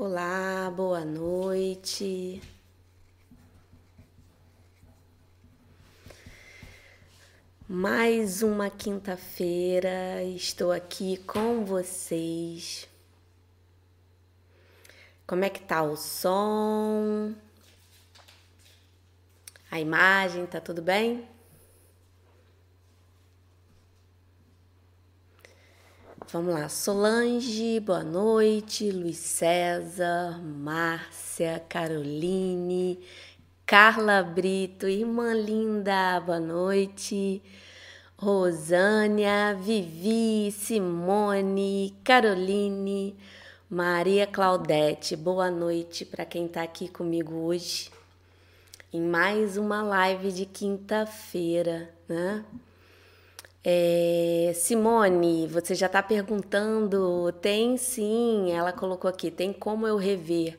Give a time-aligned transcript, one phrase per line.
[0.00, 2.40] Olá, boa noite.
[7.68, 12.88] Mais uma quinta-feira, estou aqui com vocês.
[15.26, 17.34] Como é que tá o som?
[19.68, 21.26] A imagem, tá tudo bem?
[26.30, 33.00] Vamos lá, Solange, boa noite, Luiz César, Márcia, Caroline,
[33.64, 37.42] Carla Brito, irmã linda, boa noite.
[38.18, 43.16] Rosânia, Vivi, Simone, Caroline,
[43.70, 47.90] Maria Claudete, boa noite para quem está aqui comigo hoje
[48.92, 52.44] em mais uma live de quinta-feira, né?
[53.70, 57.30] É, Simone, você já está perguntando?
[57.32, 60.58] Tem sim, ela colocou aqui, tem como eu rever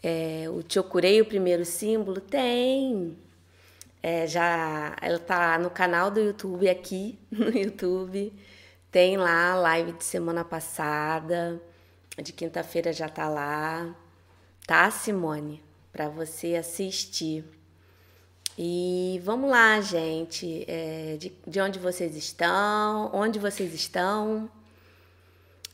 [0.00, 2.20] é, o Chokurei, o primeiro símbolo?
[2.20, 3.18] Tem.
[4.00, 8.32] É, já ela está no canal do YouTube aqui, no YouTube.
[8.92, 11.60] Tem lá a live de semana passada,
[12.22, 13.96] de quinta-feira já tá lá.
[14.64, 15.60] Tá, Simone?
[15.92, 17.44] Para você assistir.
[18.60, 20.64] E vamos lá, gente.
[20.66, 23.08] É, de, de onde vocês estão?
[23.14, 24.50] Onde vocês estão?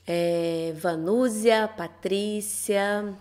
[0.07, 3.17] É, Vanúzia, Patrícia.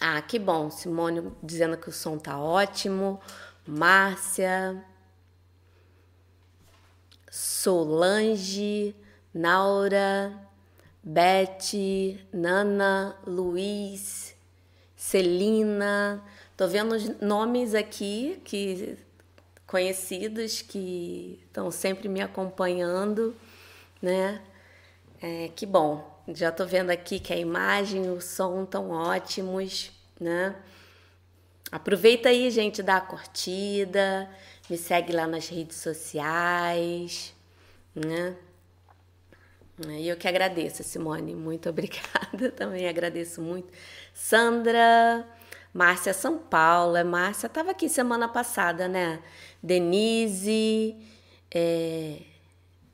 [0.00, 0.68] Ah, que bom.
[0.68, 3.20] Simone dizendo que o som tá ótimo.
[3.64, 4.84] Márcia.
[7.30, 8.96] Solange,
[9.32, 10.36] Naura,
[11.04, 11.70] Beth,
[12.32, 14.34] Nana, Luiz,
[14.96, 16.20] Celina.
[16.62, 18.96] Tô vendo nomes aqui que
[19.66, 23.34] conhecidos que estão sempre me acompanhando,
[24.00, 24.40] né?
[25.20, 26.22] É, que bom.
[26.28, 29.90] Já tô vendo aqui que a imagem e o som estão ótimos,
[30.20, 30.54] né?
[31.72, 34.30] Aproveita aí, gente, dá a curtida,
[34.70, 37.34] me segue lá nas redes sociais,
[37.92, 38.36] né?
[39.98, 42.52] E eu que agradeço, Simone, muito obrigada.
[42.54, 43.66] Também agradeço muito.
[44.14, 45.26] Sandra,
[45.72, 49.22] Márcia São Paulo, é Márcia estava aqui semana passada, né?
[49.62, 50.96] Denise,
[51.50, 52.20] é,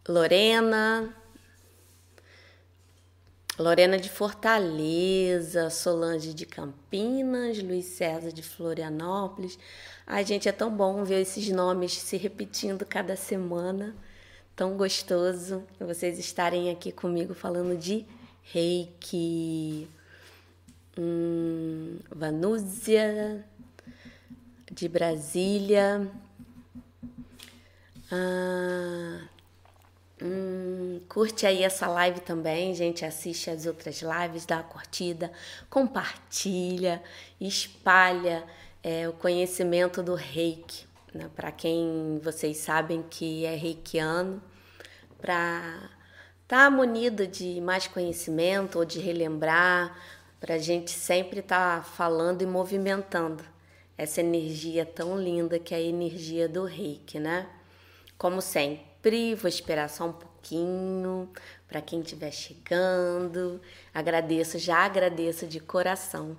[0.08, 1.14] Lorena,
[3.58, 9.58] Lorena de Fortaleza, Solange de Campinas, Luiz César de Florianópolis.
[10.06, 13.96] Ai, gente, é tão bom ver esses nomes se repetindo cada semana.
[14.54, 18.06] Tão gostoso vocês estarem aqui comigo falando de
[18.42, 19.88] reiki.
[21.00, 23.44] Hum, Vanúzia,
[24.68, 26.10] de Brasília.
[28.10, 29.20] Ah,
[30.20, 33.04] hum, curte aí essa live também, gente.
[33.04, 35.30] Assiste as outras lives, dá uma curtida,
[35.70, 37.00] compartilha,
[37.40, 38.42] espalha
[38.82, 40.84] é, o conhecimento do reiki.
[41.14, 41.30] Né?
[41.36, 44.42] Para quem vocês sabem que é reikiano,
[45.16, 45.60] para
[46.42, 49.96] estar tá munido de mais conhecimento ou de relembrar
[50.40, 53.44] para a gente sempre estar tá falando e movimentando
[53.96, 57.48] essa energia tão linda que é a energia do reiki, né?
[58.16, 61.28] Como sempre, vou esperar só um pouquinho
[61.66, 63.60] para quem estiver chegando.
[63.92, 66.36] Agradeço, já agradeço de coração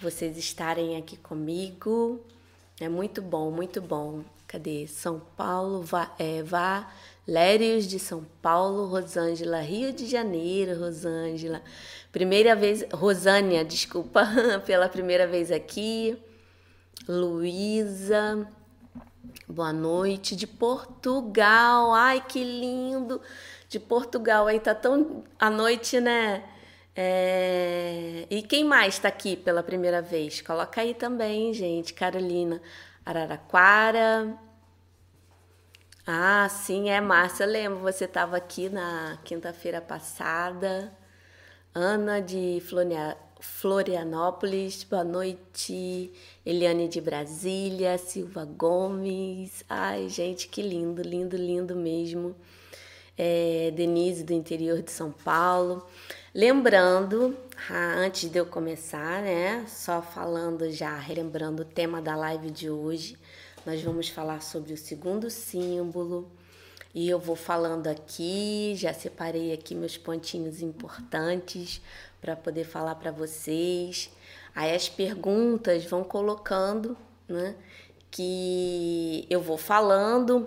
[0.00, 2.20] vocês estarem aqui comigo.
[2.80, 4.22] É muito bom, muito bom.
[4.46, 4.86] Cadê?
[4.86, 6.42] São Paulo, vá, é,
[7.26, 11.62] Lérios de São Paulo, Rosângela, Rio de Janeiro, Rosângela.
[12.12, 14.28] Primeira vez, Rosânia, desculpa,
[14.66, 16.14] pela primeira vez aqui.
[17.08, 18.46] Luísa,
[19.48, 20.36] boa noite.
[20.36, 23.18] De Portugal, ai que lindo!
[23.66, 26.44] De Portugal, aí tá tão à noite, né?
[26.94, 28.26] É...
[28.28, 30.42] E quem mais está aqui pela primeira vez?
[30.42, 31.94] Coloca aí também, gente.
[31.94, 32.60] Carolina,
[33.06, 34.38] Araraquara.
[36.06, 37.44] Ah, sim, é Márcia.
[37.44, 40.92] Eu lembro, você estava aqui na quinta-feira passada.
[41.74, 42.62] Ana de
[43.40, 46.12] Florianópolis, boa noite.
[46.44, 49.64] Eliane de Brasília, Silva Gomes.
[49.68, 52.36] Ai, gente, que lindo, lindo, lindo mesmo.
[53.16, 55.86] É, Denise do interior de São Paulo.
[56.34, 57.36] Lembrando,
[58.04, 59.64] antes de eu começar, né?
[59.66, 63.16] Só falando já, relembrando o tema da live de hoje
[63.64, 66.28] nós vamos falar sobre o segundo símbolo.
[66.94, 71.80] E eu vou falando aqui, já separei aqui meus pontinhos importantes
[72.20, 74.10] para poder falar para vocês.
[74.54, 76.96] Aí as perguntas vão colocando,
[77.26, 77.54] né?
[78.10, 80.46] Que eu vou falando.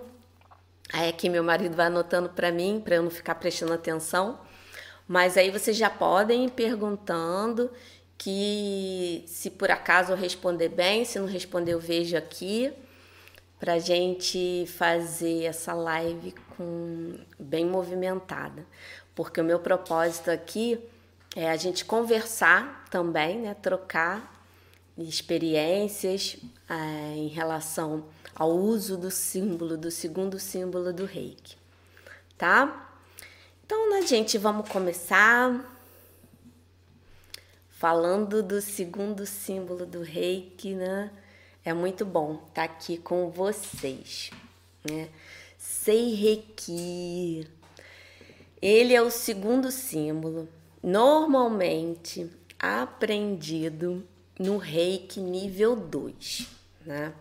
[0.92, 4.38] Aí aqui meu marido vai anotando para mim, para eu não ficar prestando atenção.
[5.08, 7.70] Mas aí vocês já podem ir perguntando
[8.16, 12.72] que se por acaso eu responder bem, se não responder eu vejo aqui
[13.58, 18.66] para gente fazer essa live com bem movimentada,
[19.14, 20.78] porque o meu propósito aqui
[21.34, 24.34] é a gente conversar também, né, trocar
[24.98, 26.36] experiências
[26.68, 31.56] é, em relação ao uso do símbolo, do segundo símbolo do reiki,
[32.38, 32.90] tá?
[33.64, 35.72] Então, né, gente, vamos começar
[37.70, 41.10] falando do segundo símbolo do reiki, né?
[41.66, 44.30] É muito bom estar tá aqui com vocês,
[44.88, 45.08] né?
[45.58, 47.44] Sei Reiki.
[48.62, 50.48] Ele é o segundo símbolo,
[50.80, 54.06] normalmente aprendido
[54.38, 56.46] no Reiki nível 2,
[56.86, 57.12] né?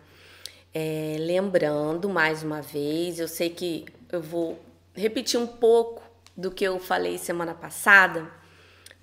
[0.71, 4.59] É, lembrando mais uma vez, eu sei que eu vou
[4.94, 6.03] repetir um pouco
[6.38, 8.31] do que eu falei semana passada,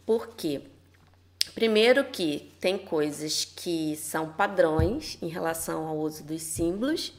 [0.07, 0.63] porque
[1.55, 7.13] primeiro que tem coisas que são padrões em relação ao uso dos símbolos,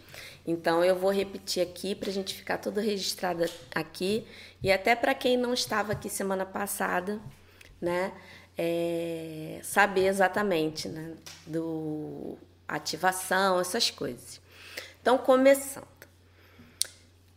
[0.45, 4.25] então eu vou repetir aqui para a gente ficar tudo registrado aqui
[4.61, 7.19] e até para quem não estava aqui semana passada,
[7.79, 8.11] né?
[8.57, 11.15] é, saber exatamente, né?
[11.45, 12.37] Do
[12.67, 14.41] ativação, essas coisas.
[15.01, 15.87] Então, começando.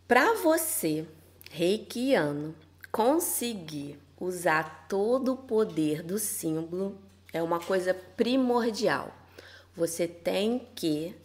[0.07, 1.05] Para você,
[1.51, 2.55] reikiano,
[2.91, 6.97] conseguir usar todo o poder do símbolo
[7.33, 9.13] é uma coisa primordial.
[9.75, 11.15] Você tem que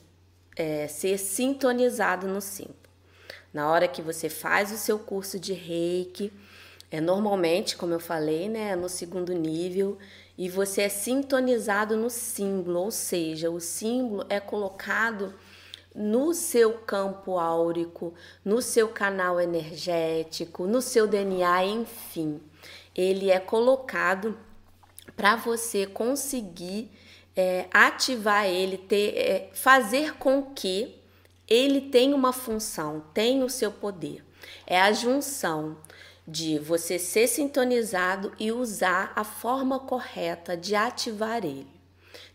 [0.57, 2.77] é, ser sintonizado no símbolo.
[3.53, 6.33] Na hora que você faz o seu curso de reiki,
[6.91, 9.99] é normalmente, como eu falei, né, no segundo nível,
[10.37, 15.35] e você é sintonizado no símbolo, ou seja, o símbolo é colocado
[15.95, 22.41] no seu campo áurico, no seu canal energético, no seu DNA, enfim.
[22.95, 24.39] Ele é colocado
[25.17, 26.91] para você conseguir
[27.37, 30.97] é, ativar ele, ter, é, fazer com que
[31.49, 34.25] ele tenha uma função, tenha o seu poder.
[34.67, 35.77] É a junção
[36.27, 41.67] de você ser sintonizado e usar a forma correta de ativar ele.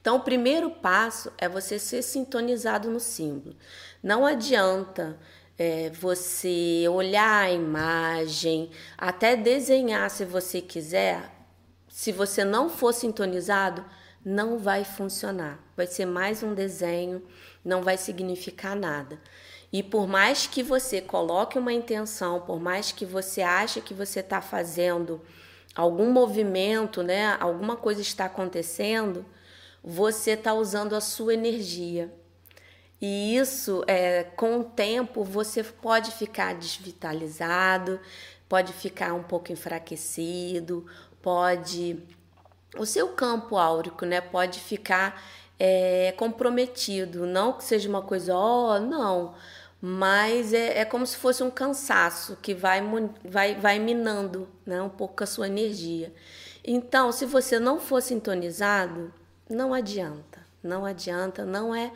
[0.02, 3.56] Então, o primeiro passo é você ser sintonizado no símbolo.
[4.02, 5.18] Não adianta
[5.58, 11.32] é, você olhar a imagem, até desenhar se você quiser.
[11.90, 13.84] Se você não for sintonizado,
[14.24, 15.60] não vai funcionar.
[15.76, 17.24] Vai ser mais um desenho,
[17.66, 19.20] não vai significar nada.
[19.72, 24.20] E por mais que você coloque uma intenção, por mais que você ache que você
[24.20, 25.22] está fazendo
[25.76, 29.26] algum movimento, né, alguma coisa está acontecendo,
[29.84, 32.12] você está usando a sua energia.
[33.02, 38.00] E isso, é, com o tempo, você pode ficar desvitalizado,
[38.50, 40.86] pode ficar um pouco enfraquecido,
[41.22, 41.98] pode.
[42.78, 45.22] O seu campo áurico, né, pode ficar
[45.60, 47.26] é, comprometido.
[47.26, 49.36] Não que seja uma coisa, ó, oh, não
[49.82, 52.82] mas é, é como se fosse um cansaço que vai,
[53.24, 56.14] vai, vai minando né, um pouco a sua energia.
[56.64, 59.14] Então, se você não for sintonizado,
[59.50, 61.92] não adianta, não adianta, não é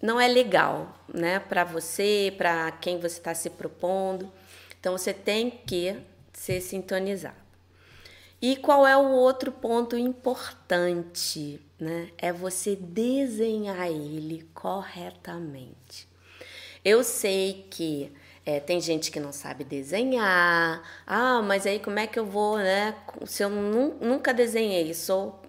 [0.00, 4.30] não é legal, né, para você, para quem você está se propondo.
[4.78, 5.96] Então, você tem que
[6.32, 7.40] ser sintonizado.
[8.42, 12.08] E qual é o outro ponto importante, né?
[12.16, 16.08] É você desenhar ele corretamente.
[16.82, 18.10] Eu sei que
[18.46, 20.82] é, tem gente que não sabe desenhar.
[21.06, 22.96] Ah, mas aí como é que eu vou, né?
[23.26, 25.42] Se eu nunca desenhei, sou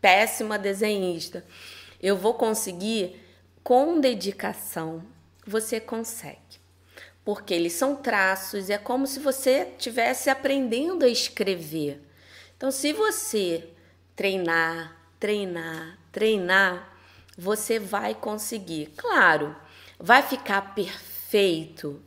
[0.00, 1.44] péssima desenhista,
[2.00, 3.25] eu vou conseguir
[3.66, 5.02] com dedicação.
[5.44, 6.38] Você consegue.
[7.24, 12.00] Porque eles são traços, é como se você estivesse aprendendo a escrever.
[12.56, 13.68] Então, se você
[14.14, 16.96] treinar, treinar, treinar,
[17.36, 18.92] você vai conseguir.
[18.96, 19.56] Claro,
[19.98, 22.02] Vai ficar perfeito?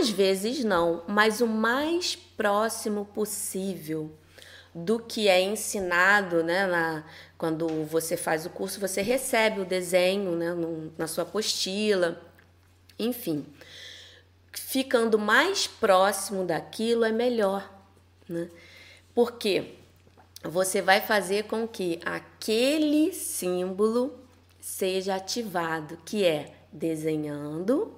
[0.00, 4.16] Às vezes não, mas o mais próximo possível
[4.74, 6.66] do que é ensinado, né?
[6.66, 7.04] Na,
[7.36, 12.20] quando você faz o curso, você recebe o desenho né, no, na sua apostila,
[12.98, 13.44] enfim.
[14.52, 17.70] Ficando mais próximo daquilo é melhor,
[18.28, 18.48] né?
[19.14, 19.74] Porque
[20.42, 24.18] você vai fazer com que aquele símbolo
[24.60, 27.94] seja ativado, que é desenhando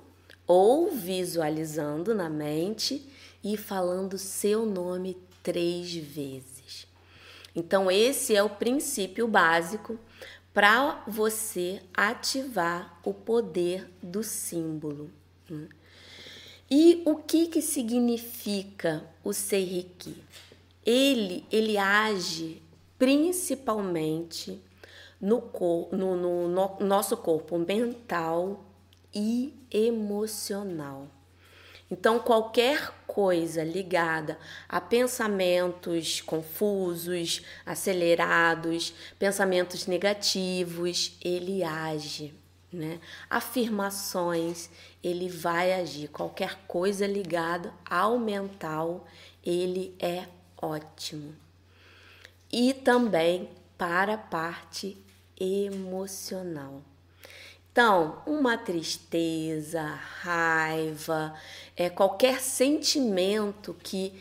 [0.47, 3.09] ou visualizando na mente
[3.43, 6.54] e falando seu nome três vezes.
[7.55, 9.99] Então, esse é o princípio básico
[10.53, 15.11] para você ativar o poder do símbolo.
[15.49, 15.69] Né?
[16.71, 20.17] E o que, que significa o Seiriki?
[20.85, 22.63] Ele, ele age
[22.99, 24.61] principalmente
[25.21, 28.65] no, cor, no, no, no nosso corpo mental
[29.15, 31.09] e emocional.
[31.95, 34.37] Então, qualquer coisa ligada
[34.69, 42.35] a pensamentos confusos, acelerados, pensamentos negativos, ele age,
[42.73, 42.99] né?
[43.31, 44.69] Afirmações,
[45.05, 46.09] ele vai agir.
[46.09, 49.07] Qualquer coisa ligada ao mental,
[49.41, 50.27] ele é
[50.61, 51.33] ótimo.
[52.51, 53.49] E também
[53.79, 54.99] para a parte
[55.39, 56.83] emocional.
[57.75, 59.83] Então, uma tristeza,
[60.21, 61.35] raiva,
[61.77, 64.15] é, qualquer sentimento que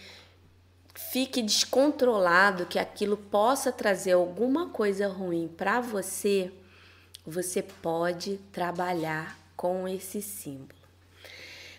[0.96, 6.52] fique descontrolado, que aquilo possa trazer alguma coisa ruim para você,
[7.24, 10.74] você pode trabalhar com esse símbolo.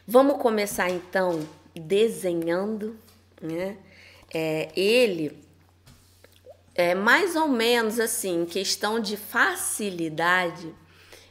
[0.06, 2.96] Vamos começar então desenhando,
[3.42, 3.76] né?
[4.32, 5.42] É, ele
[6.72, 10.72] é mais ou menos assim, questão de facilidade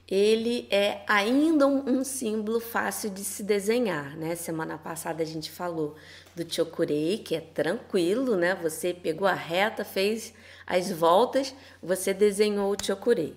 [0.08, 4.36] ele é ainda um, um, símbolo fácil de se desenhar, né?
[4.36, 5.96] Semana passada a gente falou
[6.36, 8.54] do chokurei, que é tranquilo, né?
[8.62, 10.34] Você pegou a reta, fez
[10.68, 13.34] as voltas, você desenhou o chokurei.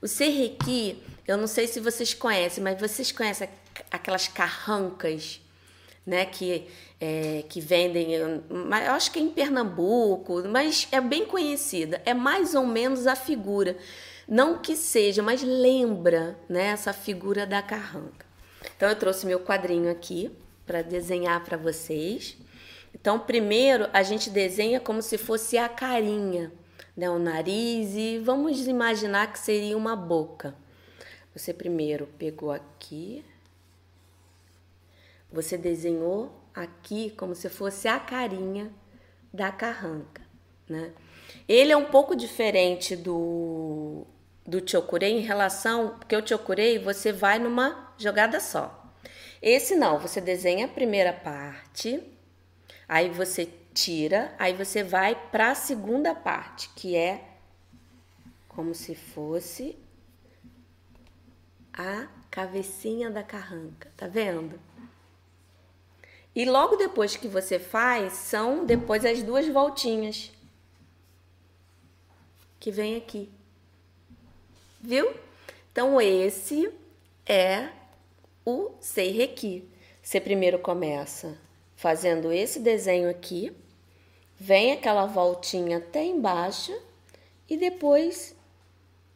[0.00, 3.48] O serreki, eu não sei se vocês conhecem, mas vocês conhecem
[3.90, 5.40] aquelas carrancas,
[6.06, 6.24] né?
[6.24, 6.68] Que,
[7.00, 12.00] é, que vendem, eu acho que é em Pernambuco, mas é bem conhecida.
[12.04, 13.76] É mais ou menos a figura
[14.28, 18.26] não que seja, mas lembra né, essa figura da carranca.
[18.76, 20.30] Então eu trouxe meu quadrinho aqui
[20.66, 22.36] para desenhar para vocês.
[22.92, 26.52] Então, primeiro a gente desenha como se fosse a carinha,
[26.96, 30.54] né, o nariz e vamos imaginar que seria uma boca.
[31.34, 33.24] Você primeiro pegou aqui,
[35.30, 38.72] você desenhou aqui como se fosse a carinha
[39.32, 40.22] da carranca,
[40.66, 40.92] né?
[41.46, 44.06] Ele é um pouco diferente do
[44.46, 48.84] do chokurei em relação, porque o chokurei você vai numa jogada só.
[49.42, 52.02] Esse não, você desenha a primeira parte,
[52.88, 57.22] aí você tira, aí você vai para a segunda parte, que é
[58.48, 59.76] como se fosse
[61.72, 64.58] a cabecinha da carranca, tá vendo?
[66.34, 70.30] E logo depois que você faz, são depois as duas voltinhas
[72.58, 73.30] que vem aqui
[74.80, 75.14] viu?
[75.72, 76.72] Então, esse
[77.26, 77.68] é
[78.44, 79.68] o Seireki.
[80.02, 81.36] Você primeiro começa
[81.74, 83.52] fazendo esse desenho aqui,
[84.38, 86.72] vem aquela voltinha até embaixo
[87.48, 88.34] e depois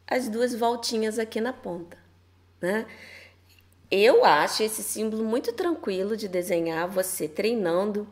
[0.05, 1.97] as duas voltinhas aqui na ponta,
[2.59, 2.85] né?
[3.89, 8.07] Eu acho esse símbolo muito tranquilo de desenhar, você treinando.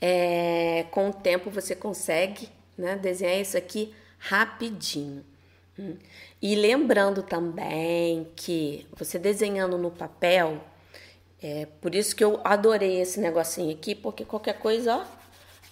[0.00, 5.24] É, com o tempo você consegue né, desenhar isso aqui rapidinho.
[6.40, 10.62] E lembrando também que você desenhando no papel,
[11.42, 15.04] é por isso que eu adorei esse negocinho aqui, porque qualquer coisa, ó,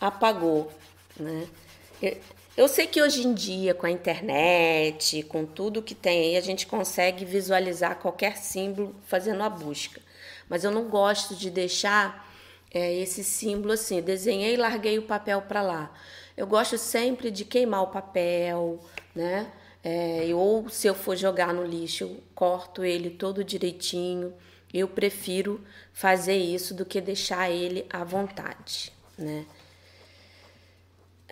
[0.00, 0.71] apagou,
[1.16, 1.47] né?
[2.56, 6.40] Eu sei que hoje em dia, com a internet, com tudo que tem aí, a
[6.40, 10.00] gente consegue visualizar qualquer símbolo fazendo a busca.
[10.49, 12.30] Mas eu não gosto de deixar
[12.71, 15.94] é, esse símbolo assim, desenhei e larguei o papel para lá.
[16.37, 18.78] Eu gosto sempre de queimar o papel,
[19.14, 19.50] né?
[19.84, 24.32] É, ou se eu for jogar no lixo, eu corto ele todo direitinho.
[24.72, 25.60] Eu prefiro
[25.92, 29.44] fazer isso do que deixar ele à vontade, né?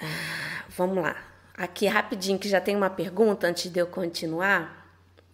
[0.00, 1.16] Ah, vamos lá.
[1.54, 4.78] Aqui rapidinho que já tem uma pergunta antes de eu continuar.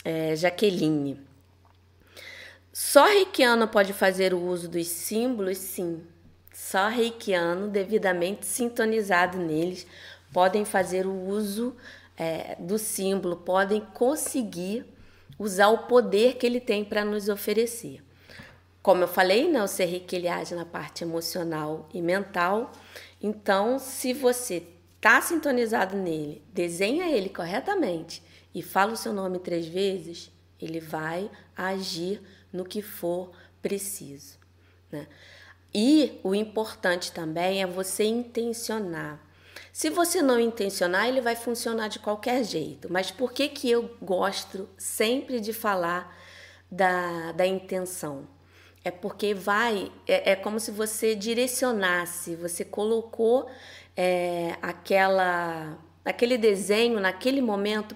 [0.05, 1.21] É, Jaqueline.
[2.73, 5.59] Só reikiano pode fazer o uso dos símbolos?
[5.59, 6.05] Sim.
[6.53, 9.87] Só reikiano, devidamente sintonizado neles,
[10.33, 11.77] podem fazer o uso
[12.17, 14.85] é, do símbolo podem conseguir
[15.39, 18.03] usar o poder que ele tem para nos oferecer.
[18.83, 22.71] Como eu falei, né, o Serrique ele age na parte emocional e mental.
[23.21, 28.23] Então, se você está sintonizado nele, desenha ele corretamente
[28.55, 30.31] e fala o seu nome três vezes,
[30.61, 34.39] ele vai agir no que for preciso.
[34.91, 35.07] Né?
[35.75, 39.21] E o importante também é você intencionar.
[39.77, 42.91] Se você não intencionar, ele vai funcionar de qualquer jeito.
[42.91, 46.17] Mas por que, que eu gosto sempre de falar
[46.73, 48.27] da, da intenção?
[48.83, 53.51] É porque vai, é, é como se você direcionasse, você colocou
[53.95, 57.95] é, aquela, aquele desenho naquele momento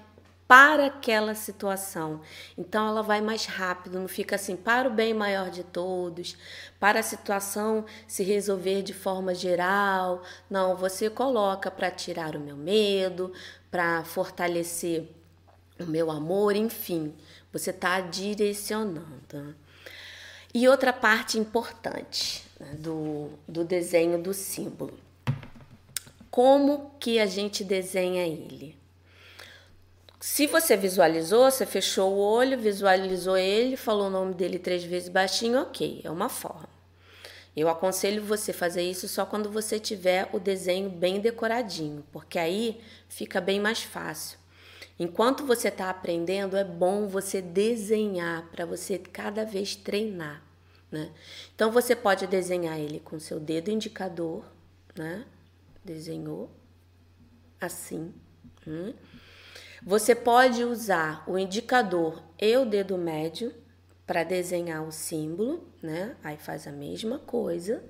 [0.51, 2.19] para aquela situação.
[2.57, 6.35] Então ela vai mais rápido, não fica assim para o bem maior de todos,
[6.77, 10.21] para a situação se resolver de forma geral.
[10.49, 13.31] Não, você coloca para tirar o meu medo,
[13.71, 15.07] para fortalecer
[15.79, 17.15] o meu amor, enfim,
[17.53, 19.55] você está direcionando.
[20.53, 24.99] E outra parte importante né, do, do desenho do símbolo.
[26.29, 28.80] Como que a gente desenha ele?
[30.21, 35.09] Se você visualizou, você fechou o olho, visualizou ele, falou o nome dele três vezes
[35.09, 36.69] baixinho, ok, é uma forma.
[37.57, 42.79] Eu aconselho você fazer isso só quando você tiver o desenho bem decoradinho, porque aí
[43.09, 44.37] fica bem mais fácil.
[44.99, 50.43] Enquanto você está aprendendo, é bom você desenhar para você cada vez treinar.
[50.91, 51.09] Né?
[51.55, 54.45] Então você pode desenhar ele com seu dedo indicador,
[54.95, 55.25] né?
[55.83, 56.51] Desenhou
[57.59, 58.13] assim.
[58.67, 58.93] Hum?
[59.83, 63.51] Você pode usar o indicador e o dedo médio
[64.05, 66.15] para desenhar o símbolo, né?
[66.23, 67.83] Aí faz a mesma coisa.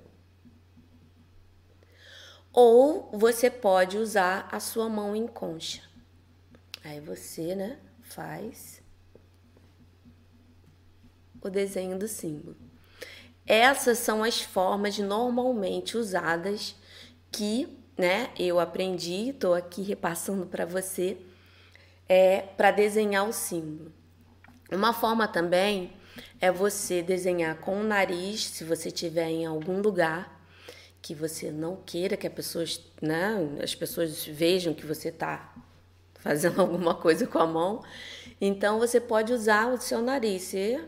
[2.53, 5.81] Ou você pode usar a sua mão em concha.
[6.81, 8.81] Aí você, né, faz
[11.41, 12.55] o desenho do símbolo.
[13.45, 16.75] Essas são as formas normalmente usadas
[17.31, 21.17] que, né, eu aprendi, estou aqui repassando para você
[22.07, 23.91] é para desenhar o símbolo.
[24.71, 25.93] Uma forma também
[26.39, 30.39] é você desenhar com o nariz, se você estiver em algum lugar
[31.01, 35.53] que você não queira que as pessoas, né, as pessoas vejam que você está
[36.15, 37.83] fazendo alguma coisa com a mão.
[38.39, 40.43] Então você pode usar o seu nariz.
[40.43, 40.79] Você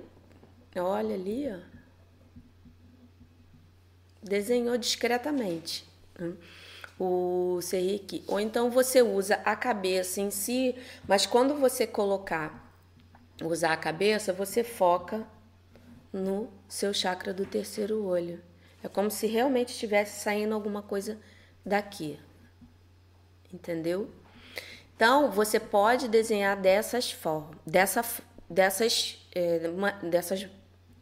[0.76, 1.60] olha ali, ó.
[4.22, 5.86] Desenhou discretamente.
[6.18, 6.34] Né?
[7.00, 8.24] O serrique.
[8.28, 10.76] Ou então você usa a cabeça em si,
[11.08, 12.74] mas quando você colocar,
[13.42, 15.28] usar a cabeça, você foca
[16.12, 18.42] no seu chakra do terceiro olho.
[18.84, 21.18] É como se realmente estivesse saindo alguma coisa
[21.66, 22.20] daqui.
[23.52, 24.12] Entendeu?
[24.96, 28.06] Então, você pode desenhar dessas formas, dessa,
[28.50, 30.48] dessas, é, uma, dessas,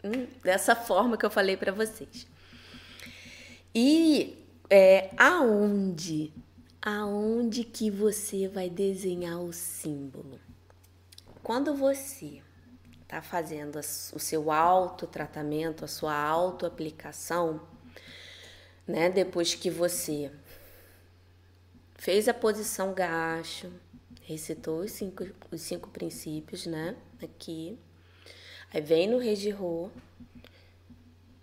[0.04, 2.27] hum, dessa forma que eu falei para vocês.
[3.75, 4.40] E
[4.73, 6.34] é aonde,
[6.81, 10.39] aonde que você vai desenhar o símbolo.
[11.43, 12.41] Quando você
[13.01, 17.60] está fazendo o seu autotratamento, a sua autoaplicação,
[18.88, 19.10] né?
[19.10, 20.31] Depois que você
[21.95, 23.69] fez a posição gacho,
[24.21, 26.95] recitou os cinco, os cinco princípios, né?
[27.21, 27.77] Aqui.
[28.73, 29.89] Aí vem no Rejirô,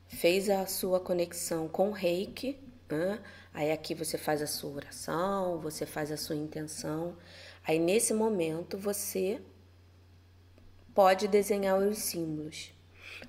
[0.06, 2.58] fez a sua conexão com o reiki,
[2.96, 3.20] né?
[3.52, 7.16] Aí aqui você faz a sua oração, você faz a sua intenção.
[7.66, 9.40] Aí nesse momento você
[10.94, 12.72] pode desenhar os símbolos.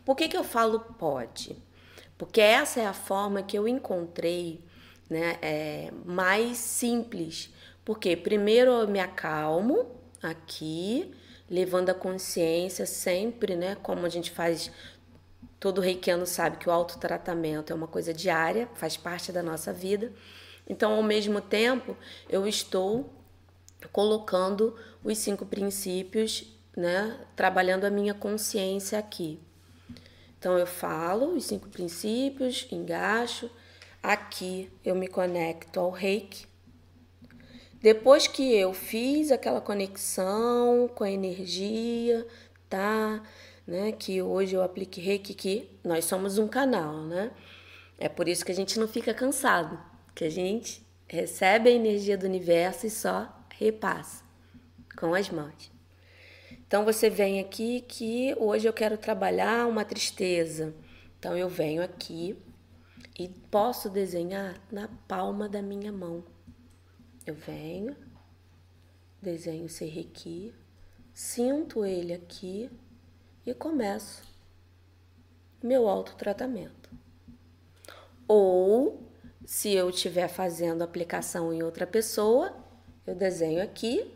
[0.05, 1.55] Por que, que eu falo pode?
[2.17, 4.63] Porque essa é a forma que eu encontrei
[5.09, 7.53] né, é, mais simples.
[7.83, 9.87] Porque primeiro eu me acalmo
[10.21, 11.13] aqui,
[11.49, 13.75] levando a consciência sempre, né?
[13.81, 14.71] Como a gente faz
[15.59, 20.13] Todo reikiano sabe que o autotratamento é uma coisa diária, faz parte da nossa vida.
[20.67, 21.97] Então, ao mesmo tempo,
[22.29, 23.11] eu estou
[23.91, 29.39] colocando os cinco princípios, né, trabalhando a minha consciência aqui.
[30.37, 33.51] Então, eu falo os cinco princípios, engaixo.
[34.01, 36.47] Aqui eu me conecto ao reiki.
[37.81, 42.25] Depois que eu fiz aquela conexão com a energia,
[42.69, 43.21] tá?
[43.69, 43.91] Né?
[43.91, 47.31] Que hoje eu aplique reiki, que nós somos um canal, né?
[47.97, 49.79] É por isso que a gente não fica cansado,
[50.15, 54.23] que a gente recebe a energia do universo e só repassa
[54.97, 55.71] com as mãos.
[56.67, 60.73] Então você vem aqui que hoje eu quero trabalhar uma tristeza.
[61.17, 62.37] Então eu venho aqui
[63.17, 66.23] e posso desenhar na palma da minha mão.
[67.25, 67.95] Eu venho,
[69.21, 70.53] desenho esse reiki,
[71.13, 72.69] sinto ele aqui
[73.45, 74.23] e começo
[75.61, 76.89] meu autotratamento.
[78.27, 79.01] Ou,
[79.45, 82.55] se eu estiver fazendo aplicação em outra pessoa,
[83.05, 84.15] eu desenho aqui,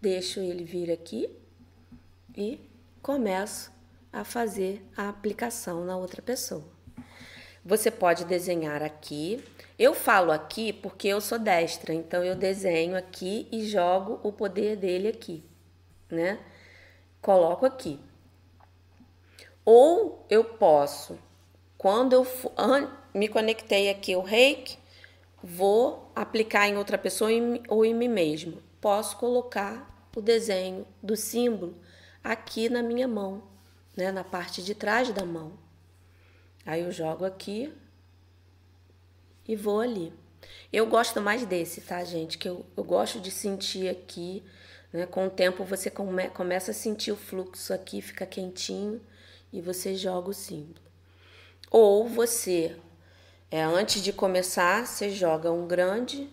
[0.00, 1.28] deixo ele vir aqui
[2.36, 2.60] e
[3.02, 3.70] começo
[4.12, 6.64] a fazer a aplicação na outra pessoa.
[7.64, 9.44] Você pode desenhar aqui.
[9.78, 14.76] Eu falo aqui porque eu sou destra, então eu desenho aqui e jogo o poder
[14.76, 15.44] dele aqui,
[16.10, 16.38] né?
[17.20, 18.00] Coloco aqui.
[19.64, 21.18] Ou eu posso,
[21.76, 22.26] quando eu
[23.14, 24.78] me conectei aqui o reiki,
[25.42, 27.30] vou aplicar em outra pessoa
[27.68, 28.62] ou em mim mesmo.
[28.80, 31.76] Posso colocar o desenho do símbolo
[32.22, 33.42] aqui na minha mão,
[33.96, 35.52] né, na parte de trás da mão.
[36.64, 37.72] Aí eu jogo aqui
[39.46, 40.12] e vou ali.
[40.72, 42.38] Eu gosto mais desse, tá, gente?
[42.38, 44.42] Que eu, eu gosto de sentir aqui.
[44.92, 45.06] Né?
[45.06, 49.00] Com o tempo você come, começa a sentir o fluxo aqui, fica quentinho
[49.52, 50.80] e você joga o símbolo.
[51.70, 52.76] Ou você,
[53.50, 56.28] é, antes de começar, você joga um grande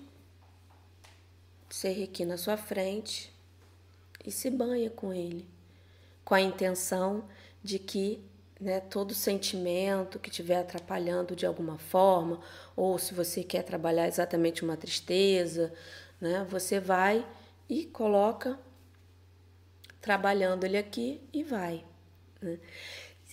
[2.04, 3.32] aqui na sua frente
[4.26, 5.48] e se banha com ele,
[6.26, 7.24] com a intenção
[7.64, 8.24] de que
[8.60, 12.40] né, todo sentimento que estiver atrapalhando de alguma forma,
[12.76, 15.72] ou se você quer trabalhar exatamente uma tristeza,
[16.20, 17.26] né, você vai
[17.70, 18.58] e coloca
[20.02, 21.86] trabalhando ele aqui e vai.
[22.42, 22.58] Né?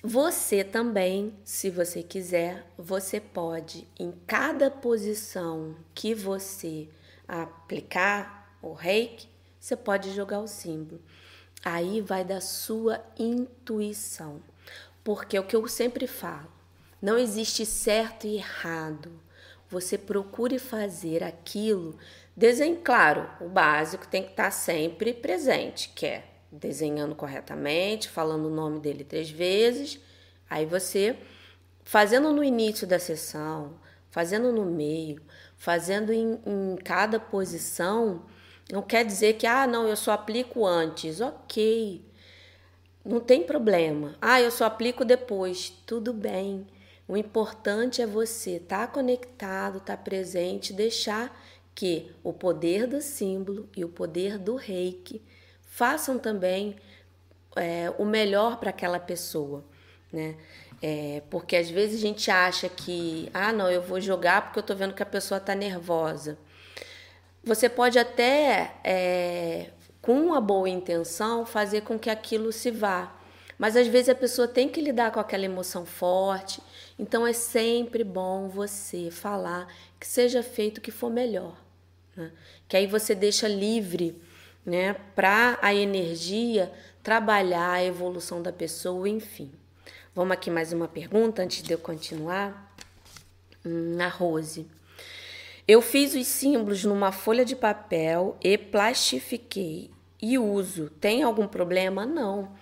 [0.06, 6.90] Você também, se você quiser, você pode, em cada posição que você
[7.26, 9.26] aplicar o reiki,
[9.58, 11.00] você pode jogar o símbolo.
[11.64, 14.42] Aí vai da sua intuição.
[15.02, 16.52] Porque é o que eu sempre falo,
[17.00, 19.10] não existe certo e errado.
[19.70, 21.96] Você procure fazer aquilo,
[22.36, 28.54] desenho, claro, o básico tem que estar sempre presente, que é desenhando corretamente, falando o
[28.54, 30.00] nome dele três vezes.
[30.48, 31.16] Aí você,
[31.82, 33.74] fazendo no início da sessão,
[34.10, 35.20] fazendo no meio,
[35.56, 38.22] fazendo em, em cada posição,
[38.70, 41.20] não quer dizer que, ah, não, eu só aplico antes.
[41.20, 42.04] Ok,
[43.04, 44.16] não tem problema.
[44.20, 45.70] Ah, eu só aplico depois.
[45.84, 46.66] Tudo bem.
[47.06, 51.38] O importante é você estar tá conectado, estar tá presente, deixar
[51.74, 55.20] que o poder do símbolo e o poder do reiki
[55.74, 56.76] façam também
[57.56, 59.64] é, o melhor para aquela pessoa,
[60.12, 60.36] né?
[60.80, 64.60] É, porque às vezes a gente acha que, ah, não, eu vou jogar porque eu
[64.60, 66.38] estou vendo que a pessoa está nervosa.
[67.42, 73.12] Você pode até é, com uma boa intenção, fazer com que aquilo se vá.
[73.58, 76.60] Mas às vezes a pessoa tem que lidar com aquela emoção forte,
[76.96, 79.66] então é sempre bom você falar
[79.98, 81.56] que seja feito o que for melhor.
[82.16, 82.30] Né?
[82.68, 84.22] Que aí você deixa livre
[84.64, 86.72] né, para a energia
[87.02, 89.50] trabalhar a evolução da pessoa, enfim.
[90.14, 92.74] Vamos aqui mais uma pergunta antes de eu continuar.
[93.64, 94.66] Hum, a Rose.
[95.66, 100.90] Eu fiz os símbolos numa folha de papel e plastifiquei e uso.
[101.00, 102.06] Tem algum problema?
[102.06, 102.52] Não.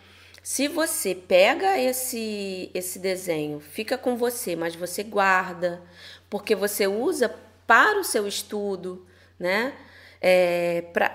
[0.42, 5.82] Se você pega esse esse desenho, fica com você, mas você guarda,
[6.28, 7.32] porque você usa
[7.66, 9.06] para o seu estudo,
[9.38, 9.72] né?
[10.20, 11.14] É, pra,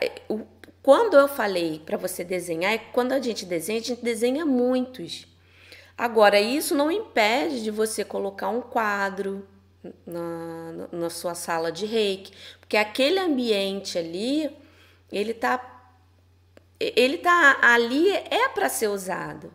[0.87, 5.27] quando eu falei para você desenhar, é quando a gente desenha, a gente desenha muitos.
[5.97, 9.45] Agora, isso não impede de você colocar um quadro,
[10.05, 14.49] na, na sua sala de reiki, porque aquele ambiente ali,
[15.11, 15.91] ele tá
[16.79, 19.51] ele tá ali é para ser usado,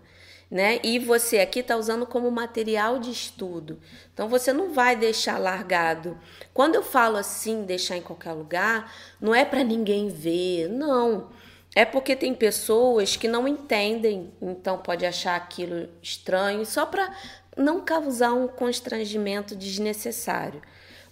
[0.52, 0.78] né?
[0.82, 3.80] E você aqui está usando como material de estudo.
[4.12, 6.18] Então você não vai deixar largado.
[6.52, 11.30] Quando eu falo assim, deixar em qualquer lugar, não é para ninguém ver, não.
[11.74, 17.10] É porque tem pessoas que não entendem, então pode achar aquilo estranho, só para
[17.56, 20.60] não causar um constrangimento desnecessário.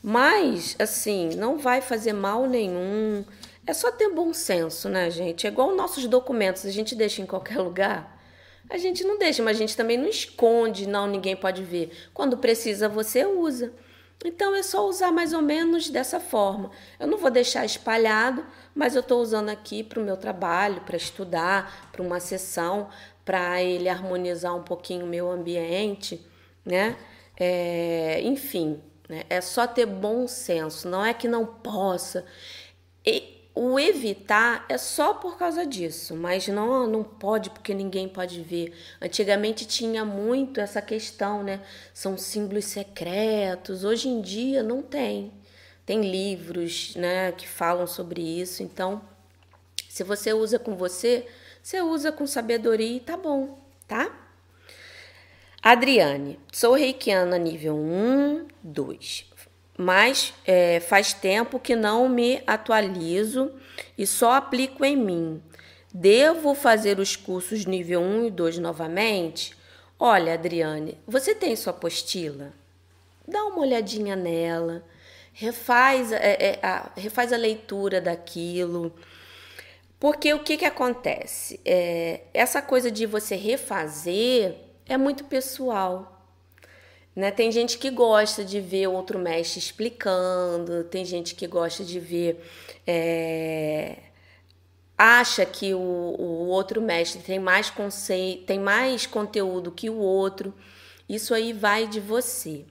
[0.03, 3.25] Mas, assim, não vai fazer mal nenhum.
[3.67, 5.47] É só ter bom senso, né, gente?
[5.47, 8.20] É igual nossos documentos, a gente deixa em qualquer lugar.
[8.71, 11.91] A gente não deixa, mas a gente também não esconde, não, ninguém pode ver.
[12.15, 13.73] Quando precisa, você usa.
[14.25, 16.71] Então é só usar mais ou menos dessa forma.
[16.99, 20.97] Eu não vou deixar espalhado, mas eu estou usando aqui para o meu trabalho, para
[20.97, 22.89] estudar, para uma sessão,
[23.25, 26.25] para ele harmonizar um pouquinho o meu ambiente
[26.65, 26.97] né?
[27.37, 29.25] É, enfim, né?
[29.29, 32.25] é só ter bom senso, não é que não possa.
[33.05, 38.41] E o evitar é só por causa disso, mas não, não pode porque ninguém pode
[38.43, 38.73] ver.
[39.01, 41.61] Antigamente tinha muito essa questão, né?
[41.93, 43.85] São símbolos secretos.
[43.85, 45.33] Hoje em dia não tem.
[45.85, 48.63] Tem livros, né, que falam sobre isso.
[48.63, 49.03] Então,
[49.89, 51.27] se você usa com você,
[51.63, 53.59] você usa com sabedoria e tá bom,
[53.89, 54.11] tá?
[55.63, 59.30] Adriane, sou reikiana nível 1, 2,
[59.81, 63.51] mas é, faz tempo que não me atualizo
[63.97, 65.43] e só aplico em mim.
[65.93, 69.57] Devo fazer os cursos nível 1 e 2 novamente?
[69.99, 72.53] Olha, Adriane, você tem sua apostila?
[73.27, 74.85] Dá uma olhadinha nela,
[75.33, 78.95] refaz, é, é, a, refaz a leitura daquilo.
[79.99, 81.59] Porque o que, que acontece?
[81.65, 86.20] É, essa coisa de você refazer é muito pessoal.
[87.15, 87.31] Né?
[87.31, 92.41] Tem gente que gosta de ver outro mestre explicando, tem gente que gosta de ver
[92.87, 93.99] é,
[94.97, 100.53] acha que o, o outro mestre tem mais conceito, tem mais conteúdo que o outro,
[101.09, 102.67] isso aí vai de você.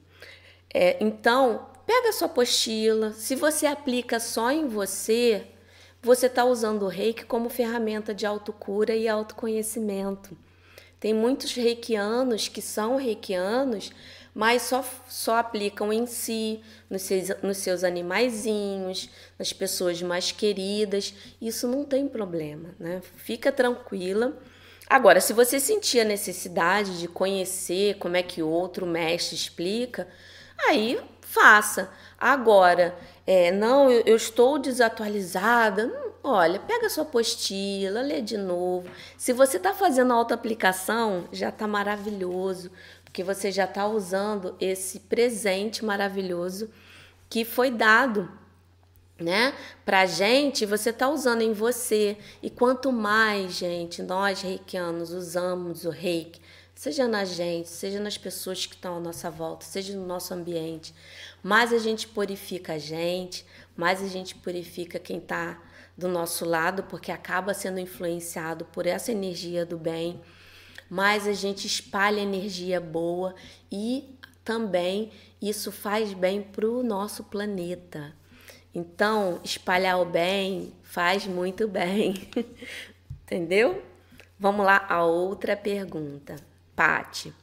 [0.71, 3.13] É, então, pega a sua apostila.
[3.13, 5.47] Se você aplica só em você,
[6.03, 10.37] você está usando o reiki como ferramenta de autocura e autoconhecimento.
[10.99, 13.91] Tem muitos reikianos que são reikianos,
[14.39, 21.13] mas só, só aplicam em si, nos seus, nos seus animaizinhos, nas pessoas mais queridas.
[21.41, 23.01] Isso não tem problema, né?
[23.17, 24.33] Fica tranquila.
[24.89, 30.07] Agora, se você sentir a necessidade de conhecer como é que outro mestre explica,
[30.69, 31.91] aí faça.
[32.17, 32.97] Agora,
[33.27, 35.85] é, não, eu, eu estou desatualizada.
[35.85, 38.89] Não, olha, pega sua apostila, lê de novo.
[39.17, 42.71] Se você está fazendo auto-aplicação, já está maravilhoso,
[43.09, 46.69] porque você já está usando esse presente maravilhoso
[47.27, 48.29] que foi dado
[49.19, 49.53] né?
[49.83, 52.17] Pra gente, você tá usando em você.
[52.41, 56.39] E quanto mais, gente, nós reikianos usamos o reiki,
[56.73, 60.93] seja na gente, seja nas pessoas que estão à nossa volta, seja no nosso ambiente,
[61.43, 63.45] mais a gente purifica a gente,
[63.75, 65.61] mais a gente purifica quem está
[65.97, 70.21] do nosso lado, porque acaba sendo influenciado por essa energia do bem,
[70.89, 73.35] mais a gente espalha energia boa
[73.71, 78.13] e também isso faz bem para o nosso planeta.
[78.73, 82.29] Então, espalhar o bem faz muito bem.
[83.23, 83.83] Entendeu?
[84.39, 86.35] Vamos lá a outra pergunta.
[86.75, 87.33] Pati.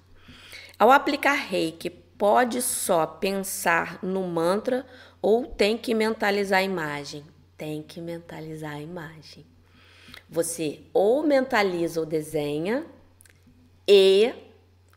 [0.78, 4.84] Ao aplicar reiki, pode só pensar no mantra
[5.22, 7.24] ou tem que mentalizar a imagem?
[7.56, 9.46] Tem que mentalizar a imagem.
[10.28, 12.84] Você ou mentaliza ou desenha
[13.86, 14.32] e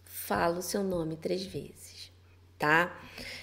[0.06, 2.12] fala o seu nome três vezes,
[2.58, 2.96] tá?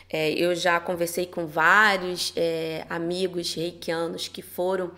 [0.09, 4.93] É, eu já conversei com vários é, amigos reikianos que foram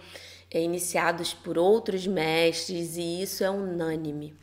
[0.51, 4.35] é, iniciados por outros mestres e isso é unânime.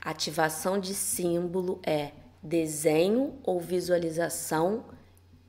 [0.00, 4.84] Ativação de símbolo é desenho ou visualização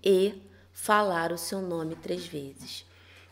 [0.04, 0.42] e
[0.74, 2.86] falar o seu nome três vezes.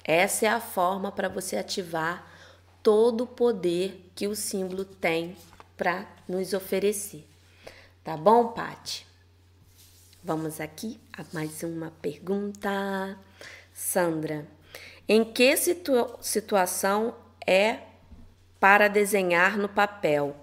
[0.04, 2.32] Essa é a forma para você ativar
[2.82, 5.36] todo o poder que o símbolo tem
[5.79, 7.25] para nos oferecer.
[8.03, 9.07] Tá bom, Pati?
[10.21, 13.17] Vamos aqui a mais uma pergunta.
[13.73, 14.45] Sandra,
[15.07, 17.15] em que situ situação
[17.47, 17.79] é
[18.59, 20.35] para desenhar no papel?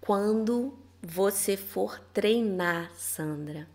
[0.00, 3.68] Quando você for treinar, Sandra.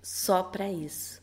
[0.00, 1.20] Só para isso.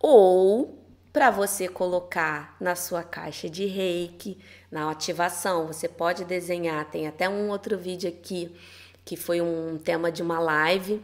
[0.00, 0.84] Ou
[1.16, 4.36] para você colocar na sua caixa de reiki,
[4.70, 6.84] na ativação, você pode desenhar.
[6.90, 8.54] Tem até um outro vídeo aqui
[9.02, 11.02] que foi um tema de uma live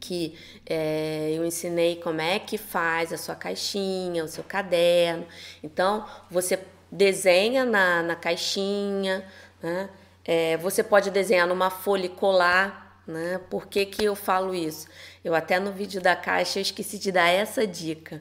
[0.00, 5.24] que é, eu ensinei como é que faz a sua caixinha, o seu caderno.
[5.62, 6.58] Então, você
[6.90, 9.24] desenha na, na caixinha,
[9.62, 9.90] né?
[10.24, 13.40] É, você pode desenhar numa folha e colar, né?
[13.48, 14.88] Por que, que eu falo isso?
[15.24, 18.20] Eu até no vídeo da caixa eu esqueci de dar essa dica.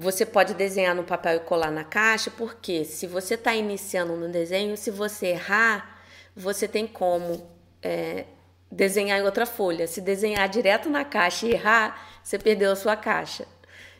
[0.00, 4.30] Você pode desenhar no papel e colar na caixa, porque se você está iniciando no
[4.30, 6.00] desenho, se você errar,
[6.34, 7.46] você tem como
[7.82, 8.24] é,
[8.72, 9.86] desenhar em outra folha.
[9.86, 13.46] Se desenhar direto na caixa e errar, você perdeu a sua caixa.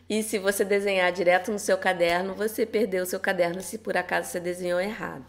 [0.09, 3.95] E se você desenhar direto no seu caderno, você perdeu o seu caderno se por
[3.95, 5.23] acaso você desenhou errado.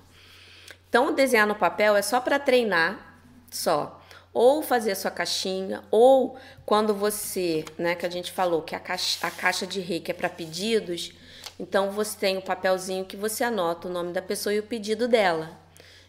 [0.88, 4.01] Então, desenhar no papel é só para treinar, só.
[4.32, 8.80] Ou fazer a sua caixinha, ou quando você, né, que a gente falou que a
[8.80, 11.12] caixa, a caixa de reiki é para pedidos,
[11.60, 14.62] então você tem o um papelzinho que você anota o nome da pessoa e o
[14.62, 15.60] pedido dela.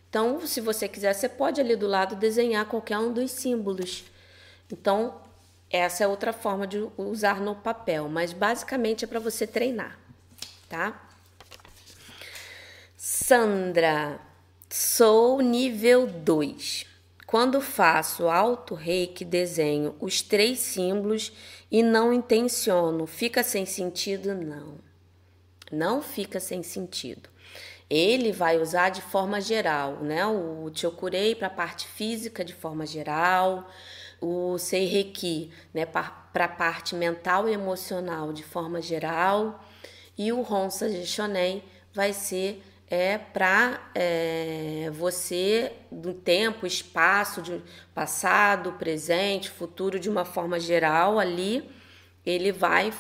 [0.10, 4.04] Então, se você quiser, você pode ali do lado desenhar qualquer um dos símbolos.
[4.72, 5.20] Então,
[5.70, 9.98] essa é outra forma de usar no papel, mas basicamente é para você treinar,
[10.70, 11.10] tá?
[12.96, 14.20] Sandra,
[14.70, 16.93] sou nível 2.
[17.34, 21.34] Quando faço alto reiki, desenho os três símbolos
[21.72, 23.08] e não intenciono.
[23.08, 24.36] Fica sem sentido?
[24.36, 24.78] Não.
[25.72, 27.34] Não fica sem sentido
[27.90, 30.26] ele vai usar de forma geral, né?
[30.26, 33.70] O Chokurei para a parte física de forma geral,
[34.20, 39.64] o Seireki, né, para a parte mental e emocional de forma geral,
[40.18, 47.62] e o Honsa de Shonen vai ser é para é, você do tempo, espaço, de
[47.94, 51.70] passado, presente, futuro de uma forma geral ali,
[52.26, 52.94] ele vai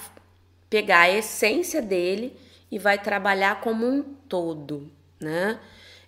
[0.70, 2.36] pegar a essência dele
[2.72, 5.60] e vai trabalhar como um todo, né?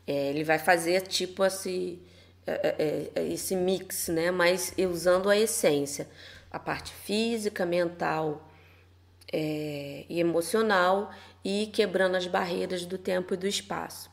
[0.08, 2.00] É, ele vai fazer tipo esse,
[2.48, 4.32] é, é, é, esse mix, né?
[4.32, 6.08] Mas usando a essência,
[6.52, 8.50] a parte física, mental
[9.32, 11.12] é, e emocional
[11.44, 14.10] e quebrando as barreiras do tempo e do espaço.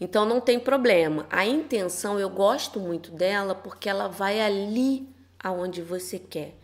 [0.00, 1.26] Então não tem problema.
[1.30, 5.06] A intenção eu gosto muito dela porque ela vai ali
[5.38, 6.56] aonde você quer.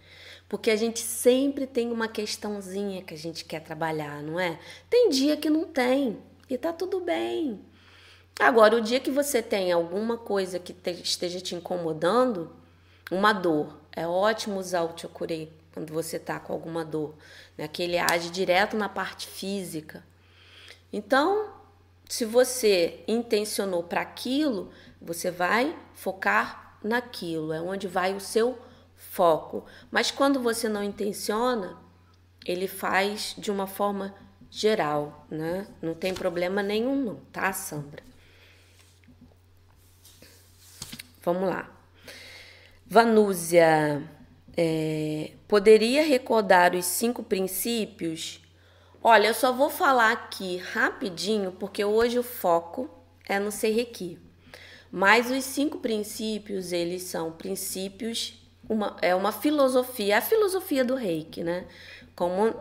[0.48, 4.59] Porque a gente sempre tem uma questãozinha que a gente quer trabalhar, não é?
[4.88, 7.61] Tem dia que não tem e tá tudo bem.
[8.38, 12.52] Agora, o dia que você tem alguma coisa que te, esteja te incomodando,
[13.11, 17.15] uma dor, é ótimo usar o Chokurei quando você tá com alguma dor,
[17.55, 17.69] né?
[17.69, 20.03] Que ele age direto na parte física.
[20.91, 21.53] Então,
[22.09, 28.59] se você intencionou para aquilo, você vai focar naquilo, é onde vai o seu
[28.97, 29.67] foco.
[29.91, 31.77] Mas quando você não intenciona,
[32.47, 34.15] ele faz de uma forma
[34.51, 35.67] geral, né?
[35.83, 38.03] Não tem problema nenhum, não, tá, Sandra?
[41.23, 41.71] Vamos lá.
[42.87, 44.15] Vanúzia,
[44.57, 48.40] é, poderia recordar os cinco princípios?
[49.03, 52.90] Olha, eu só vou falar aqui rapidinho, porque hoje o foco
[53.29, 54.19] é no Serrequi.
[54.90, 60.95] Mas os cinco princípios, eles são princípios, uma, é uma filosofia, é a filosofia do
[60.95, 61.66] reiki, né?
[62.14, 62.55] Como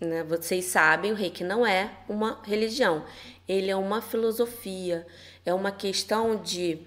[0.00, 3.04] né, vocês sabem, o reiki não é uma religião,
[3.48, 5.06] ele é uma filosofia,
[5.46, 6.80] é uma questão de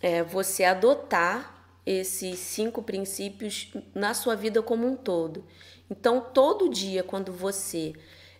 [0.00, 5.44] é, você adotar esses cinco princípios na sua vida como um todo.
[5.90, 7.92] Então, todo dia, quando você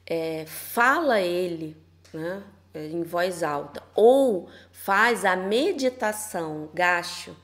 [0.06, 1.76] é, fala ele
[2.12, 7.36] né, é, em voz alta, ou faz a meditação gacho,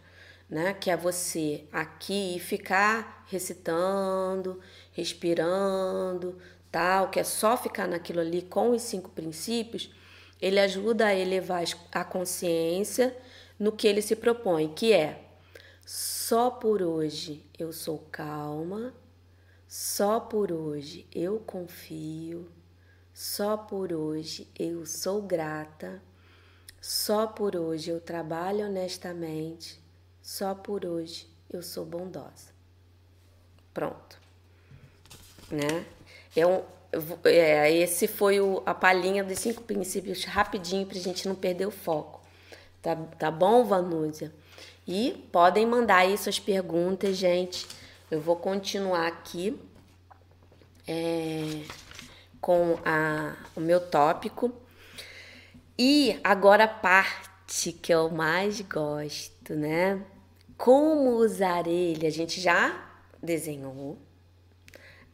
[0.49, 4.61] né, que é você aqui ficar recitando,
[4.93, 6.39] respirando,
[6.73, 9.93] tal, que é só ficar naquilo ali com os cinco princípios,
[10.41, 13.17] ele ajuda a elevar a consciência
[13.59, 15.30] no que ele se propõe, que é
[15.91, 18.95] só por hoje eu sou calma,
[19.67, 22.49] só por hoje eu confio,
[23.13, 26.01] só por hoje eu sou grata,
[26.81, 29.83] só por hoje eu trabalho honestamente,
[30.23, 32.53] só por hoje eu sou bondosa.
[33.75, 34.17] Pronto.
[35.51, 35.85] Né?
[36.37, 36.63] É um,
[37.25, 41.67] é, esse foi o, a palhinha dos cinco princípios rapidinho para a gente não perder
[41.67, 42.21] o foco.
[42.81, 44.33] Tá, tá bom, Vanúzia?
[44.91, 47.67] E podem mandar aí suas perguntas, gente
[48.11, 49.57] eu vou continuar aqui
[50.87, 51.63] é,
[52.41, 54.53] com a, o meu tópico.
[55.79, 60.05] E agora a parte que eu mais gosto, né?
[60.59, 62.05] Como usar ele?
[62.05, 62.91] A gente já
[63.23, 63.97] desenhou,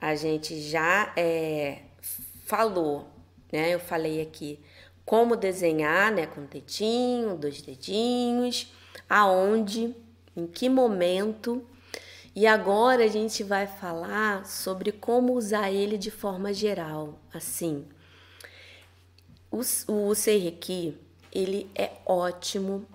[0.01, 1.83] a gente já é,
[2.47, 3.11] falou,
[3.53, 3.75] né?
[3.75, 4.59] Eu falei aqui
[5.05, 6.27] como desenhar, né?
[6.27, 8.73] Com dedinho, dois dedinhos,
[9.09, 9.95] aonde,
[10.37, 11.65] em que momento
[12.37, 17.19] e agora a gente vai falar sobre como usar ele de forma geral.
[17.33, 17.87] Assim,
[19.51, 20.13] o, o
[21.33, 22.87] ele é ótimo,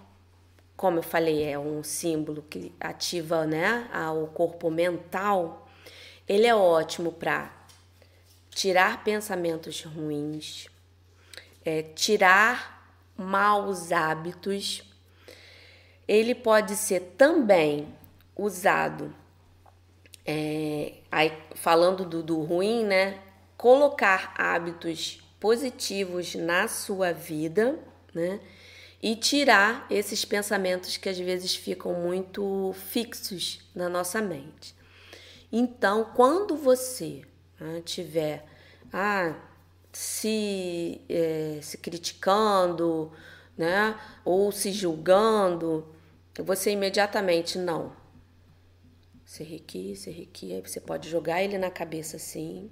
[0.77, 5.67] como eu falei, é um símbolo que ativa né, o corpo mental.
[6.27, 7.51] Ele é ótimo para
[8.51, 10.67] tirar pensamentos ruins,
[11.65, 14.83] é, tirar maus hábitos.
[16.11, 17.87] Ele pode ser também
[18.35, 19.15] usado
[20.25, 23.17] é, aí, falando do, do ruim, né?
[23.55, 27.79] Colocar hábitos positivos na sua vida,
[28.13, 28.41] né?
[29.01, 34.75] E tirar esses pensamentos que às vezes ficam muito fixos na nossa mente.
[35.49, 37.21] Então, quando você
[37.57, 38.45] né, tiver
[38.91, 39.33] ah,
[39.93, 43.13] se, é, se criticando,
[43.57, 45.87] né, ou se julgando,
[46.37, 47.99] você imediatamente não
[49.31, 50.51] Serrequi, serrequi.
[50.53, 52.69] Aí você pode jogar ele na cabeça assim.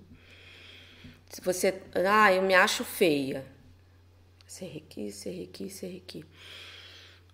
[1.30, 1.82] Se você.
[2.06, 3.46] Ah, eu me acho feia.
[4.46, 6.26] Serrequi, serrequi, serrequi.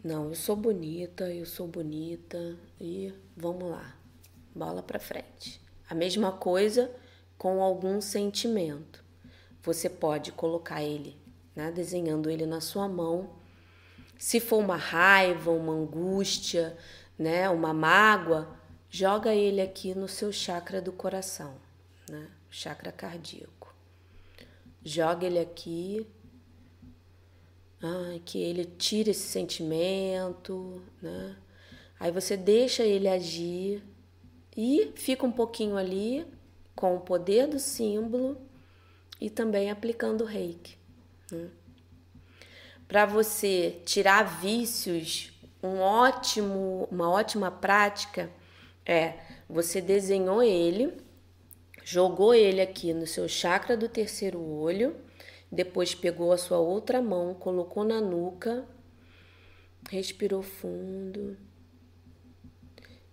[0.04, 2.56] Não, eu sou bonita, eu sou bonita.
[2.80, 3.98] E vamos lá.
[4.54, 5.60] Bola pra frente.
[5.90, 6.96] A mesma coisa
[7.36, 9.04] com algum sentimento.
[9.64, 11.18] Você pode colocar ele,
[11.56, 13.32] né, desenhando ele na sua mão.
[14.18, 16.78] Se for uma raiva, uma angústia,
[17.18, 18.58] né, uma mágoa,
[18.90, 21.56] joga ele aqui no seu chakra do coração,
[22.10, 22.30] né?
[22.50, 23.74] Chakra cardíaco.
[24.84, 26.08] Joga ele aqui,
[28.24, 31.36] que ele tire esse sentimento, né?
[32.00, 33.84] Aí você deixa ele agir
[34.56, 36.26] e fica um pouquinho ali
[36.76, 38.38] com o poder do símbolo
[39.20, 40.78] e também aplicando o reiki.
[41.32, 41.50] Né?
[42.88, 45.32] Para você tirar vícios,
[45.62, 48.30] um ótimo, uma ótima prática
[48.86, 49.16] é,
[49.50, 50.94] você desenhou ele,
[51.84, 54.96] jogou ele aqui no seu chakra do terceiro olho,
[55.52, 58.66] Depois pegou a sua outra mão, colocou na nuca,
[59.90, 61.38] respirou fundo,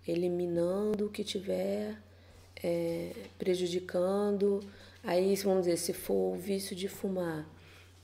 [0.07, 1.97] eliminando o que tiver
[2.63, 4.61] é, prejudicando.
[5.05, 7.47] Aí, vamos dizer, se for o vício de fumar,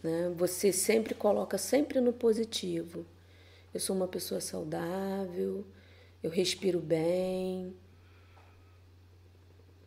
[0.03, 0.33] né?
[0.37, 3.05] Você sempre coloca sempre no positivo.
[3.73, 5.65] Eu sou uma pessoa saudável,
[6.23, 7.75] eu respiro bem.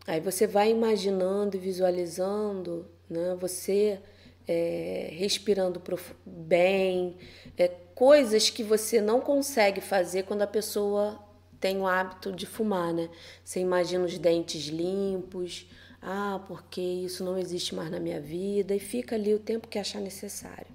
[0.05, 3.35] Aí você vai imaginando e visualizando, né?
[3.39, 3.99] Você
[4.47, 5.81] é, respirando
[6.25, 7.15] bem,
[7.57, 11.19] é, coisas que você não consegue fazer quando a pessoa
[11.59, 13.09] tem o hábito de fumar, né?
[13.43, 15.67] Você imagina os dentes limpos,
[16.01, 19.77] ah, porque isso não existe mais na minha vida, e fica ali o tempo que
[19.77, 20.67] achar necessário.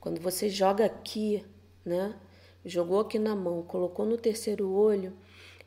[0.00, 1.44] Quando você joga aqui,
[1.84, 2.14] né?
[2.64, 5.16] Jogou aqui na mão, colocou no terceiro olho,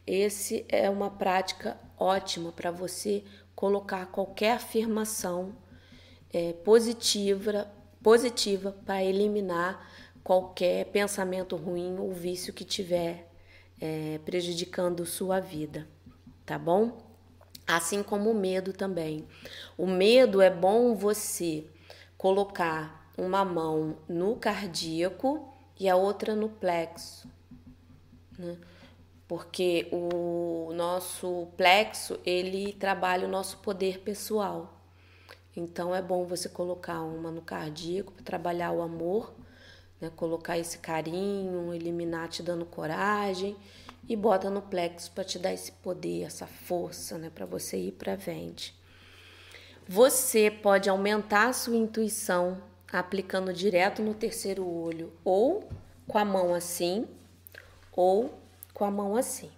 [0.06, 3.24] esse é uma prática ótima para você
[3.56, 5.56] colocar qualquer afirmação
[6.34, 7.72] é, positiva,
[8.04, 9.90] positiva para eliminar
[10.24, 13.32] qualquer pensamento ruim ou vício que tiver
[13.80, 15.88] é, prejudicando sua vida,
[16.46, 17.11] tá bom?
[17.72, 19.28] Assim como o medo também.
[19.78, 21.66] O medo é bom você
[22.18, 27.28] colocar uma mão no cardíaco e a outra no plexo,
[28.38, 28.58] né?
[29.28, 34.78] Porque o nosso plexo ele trabalha o nosso poder pessoal.
[35.56, 39.34] Então é bom você colocar uma no cardíaco para trabalhar o amor
[40.02, 40.12] né?
[40.16, 43.56] Colocar esse carinho, eliminar te dando coragem
[44.08, 47.30] e bota no plexo para te dar esse poder, essa força, né?
[47.34, 48.76] Para você ir para frente.
[49.88, 55.70] Você pode aumentar a sua intuição aplicando direto no terceiro olho, ou
[56.08, 57.08] com a mão assim,
[57.92, 58.38] ou
[58.74, 59.50] com a mão assim,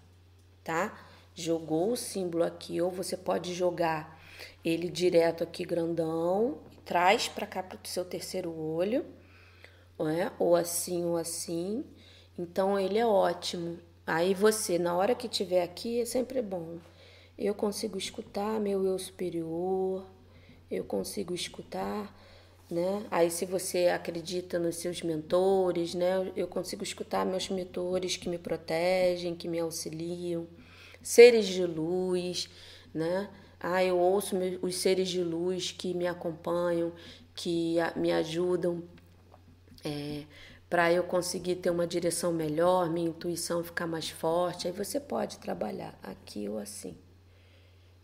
[0.64, 0.98] tá?
[1.34, 4.20] Jogou o símbolo aqui, ou você pode jogar
[4.64, 9.04] ele direto aqui grandão, traz para cá para o seu terceiro olho
[10.00, 10.32] é?
[10.40, 11.84] ou assim ou assim.
[12.38, 13.78] Então ele é ótimo.
[14.06, 16.78] Aí você, na hora que tiver aqui, é sempre bom.
[17.38, 20.06] Eu consigo escutar meu eu superior,
[20.70, 22.14] eu consigo escutar,
[22.70, 23.06] né?
[23.10, 26.32] Aí se você acredita nos seus mentores, né?
[26.36, 30.48] Eu consigo escutar meus mentores que me protegem, que me auxiliam,
[31.02, 32.50] seres de luz,
[32.94, 33.30] né?
[33.60, 36.92] Ah, eu ouço os seres de luz que me acompanham,
[37.34, 38.84] que me ajudam
[39.84, 40.24] é,
[40.74, 45.38] para eu conseguir ter uma direção melhor, minha intuição ficar mais forte, aí você pode
[45.38, 46.98] trabalhar aqui ou assim.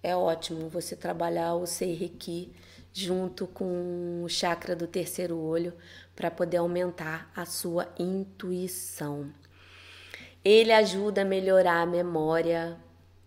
[0.04, 2.54] É ótimo você trabalhar o Seiriki
[2.94, 5.74] junto com o chakra do terceiro olho
[6.16, 9.34] para poder aumentar a sua intuição.
[10.46, 12.78] Ele ajuda a melhorar a memória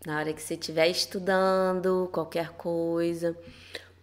[0.06, 3.36] na hora que você estiver estudando qualquer coisa.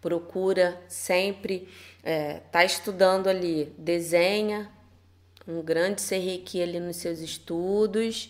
[0.01, 1.69] Procura sempre
[2.03, 4.69] é, tá estudando ali, desenha
[5.49, 8.29] um grande serrequi ali nos seus estudos,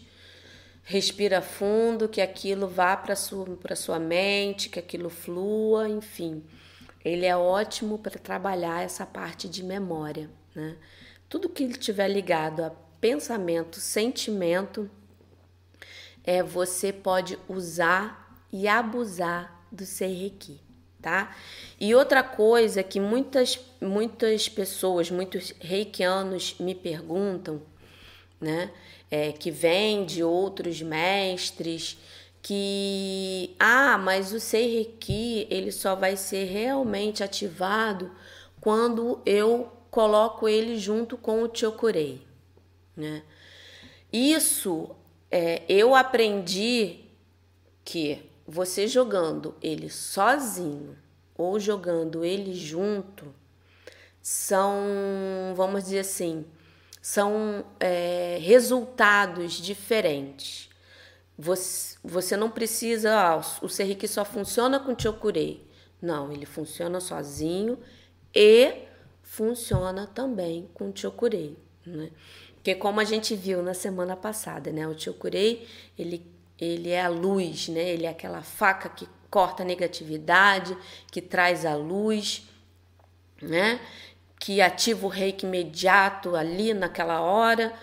[0.84, 6.44] respira fundo, que aquilo vá para sua para sua mente, que aquilo flua, enfim.
[7.04, 10.78] Ele é ótimo para trabalhar essa parte de memória, né?
[11.28, 14.90] Tudo que ele tiver ligado a pensamento, sentimento,
[16.24, 20.69] é você pode usar e abusar do Seireki
[21.02, 21.36] tá?
[21.80, 27.62] E outra coisa que muitas, muitas pessoas, muitos reikianos me perguntam,
[28.40, 28.72] né?
[29.12, 31.98] É, que vem de outros mestres,
[32.42, 38.12] que ah, mas o Seireki ele só vai ser realmente ativado
[38.62, 42.22] quando eu coloco ele junto com o Chokurei,
[42.96, 43.24] né?
[44.12, 44.96] Isso
[45.32, 47.02] é, eu aprendi
[47.84, 50.98] que você jogando ele sozinho
[51.38, 53.32] ou jogando ele junto
[54.20, 54.84] são,
[55.56, 56.44] vamos dizer assim,
[57.00, 60.68] são é, resultados diferentes.
[61.38, 65.64] Você, você não precisa, ah, o Serrique só funciona com Chokurei.
[66.02, 67.78] Não, ele funciona sozinho
[68.34, 68.88] e
[69.22, 72.10] funciona também com Chokurei, né?
[72.56, 74.88] Porque como a gente viu na semana passada, né?
[74.88, 77.90] O Chokurei, ele ele é a luz, né?
[77.90, 80.78] Ele é aquela faca que corta a negatividade,
[81.12, 82.48] que traz a luz,
[83.42, 83.80] né?
[84.40, 87.74] Que ativa o reiki imediato ali naquela hora.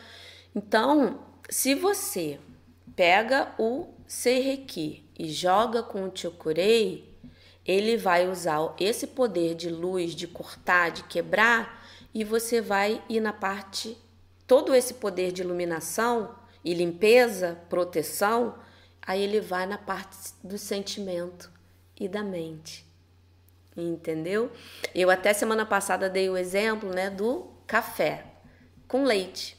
[0.55, 2.39] Então, se você
[2.95, 7.17] pega o Seireki e joga com o Chokurei,
[7.65, 13.21] ele vai usar esse poder de luz, de cortar, de quebrar, e você vai ir
[13.21, 13.99] na parte,
[14.47, 18.55] todo esse poder de iluminação e limpeza, proteção,
[19.07, 21.51] Aí ele vai na parte do sentimento
[21.99, 22.85] e da mente,
[23.77, 24.51] entendeu?
[24.95, 28.25] Eu até semana passada dei o exemplo, né, do café
[28.89, 29.57] com leite.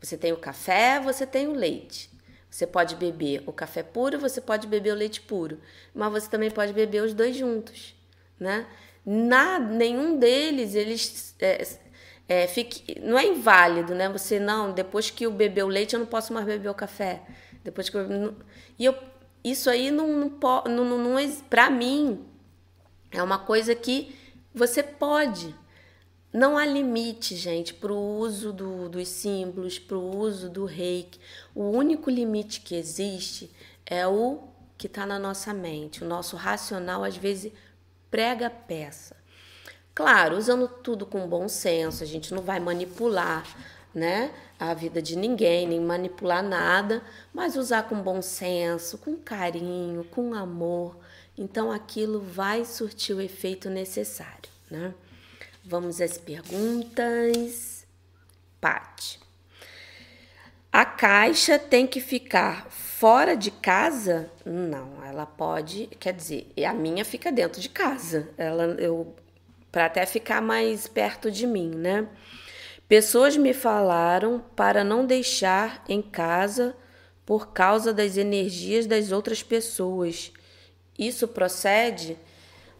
[0.00, 2.10] Você tem o café, você tem o leite.
[2.50, 5.58] Você pode beber o café puro, você pode beber o leite puro,
[5.94, 7.94] mas você também pode beber os dois juntos,
[8.38, 8.66] né?
[9.04, 11.66] Nenhum deles eles é,
[12.28, 14.08] é, fique, não é inválido, né?
[14.10, 17.22] Você não, depois que eu beber o leite eu não posso mais beber o café.
[17.64, 18.34] Depois que eu,
[18.78, 18.96] e eu,
[19.44, 22.24] isso aí não, não, não, não, para mim
[23.10, 24.14] é uma coisa que
[24.54, 25.54] você pode.
[26.32, 31.20] Não há limite, gente, para o uso do, dos símbolos, para o uso do reiki.
[31.54, 33.50] O único limite que existe
[33.84, 34.40] é o
[34.78, 36.02] que está na nossa mente.
[36.02, 37.52] O nosso racional, às vezes,
[38.10, 39.14] prega peça.
[39.94, 43.44] Claro, usando tudo com bom senso, a gente não vai manipular
[43.94, 50.04] né, a vida de ninguém, nem manipular nada, mas usar com bom senso, com carinho,
[50.04, 50.96] com amor.
[51.36, 54.94] Então aquilo vai surtir o efeito necessário, né?
[55.64, 57.86] Vamos às perguntas.
[58.60, 59.20] Pati.
[60.72, 64.30] A caixa tem que ficar fora de casa?
[64.44, 68.30] Não, ela pode, quer dizer, a minha fica dentro de casa.
[68.38, 69.14] Ela eu
[69.70, 72.06] para até ficar mais perto de mim, né?
[72.88, 76.76] Pessoas me falaram para não deixar em casa
[77.24, 80.32] por causa das energias das outras pessoas.
[80.98, 82.18] Isso procede?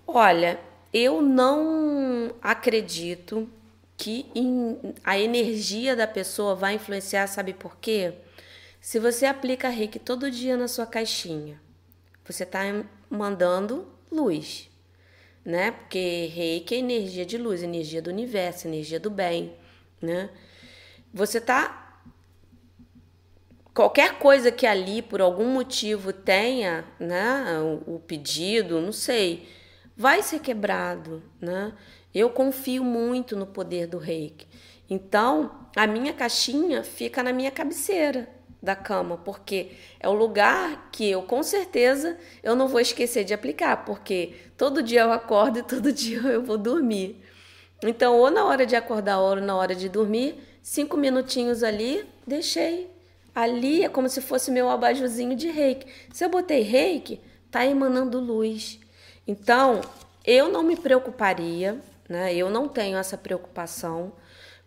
[0.07, 0.61] Olha,
[0.93, 3.49] eu não acredito
[3.97, 4.27] que
[5.05, 8.13] a energia da pessoa vai influenciar, sabe por quê?
[8.81, 11.61] Se você aplica reiki todo dia na sua caixinha,
[12.25, 12.61] você está
[13.09, 14.69] mandando luz,
[15.45, 15.71] né?
[15.71, 19.55] Porque reiki é energia de luz, energia do universo, energia do bem,
[20.03, 20.29] né?
[21.15, 21.83] Você está
[23.73, 29.49] qualquer coisa que ali por algum motivo tenha, né, o, o pedido, não sei,
[29.97, 31.73] vai ser quebrado, né?
[32.15, 34.47] Eu confio muito no poder do reiki.
[34.91, 38.29] Então, a minha caixinha fica na minha cabeceira
[38.63, 43.35] da cama, porque é o lugar que eu com certeza eu não vou esquecer de
[43.35, 47.23] aplicar, porque todo dia eu acordo e todo dia eu vou dormir.
[47.83, 52.91] Então, ou na hora de acordar, ou na hora de dormir, cinco minutinhos ali, deixei.
[53.35, 55.87] Ali é como se fosse meu abajuzinho de reiki.
[56.12, 57.20] Se eu botei reiki,
[57.51, 58.78] tá emanando luz.
[59.26, 59.80] Então,
[60.24, 61.78] eu não me preocuparia,
[62.09, 62.35] né?
[62.35, 64.12] Eu não tenho essa preocupação.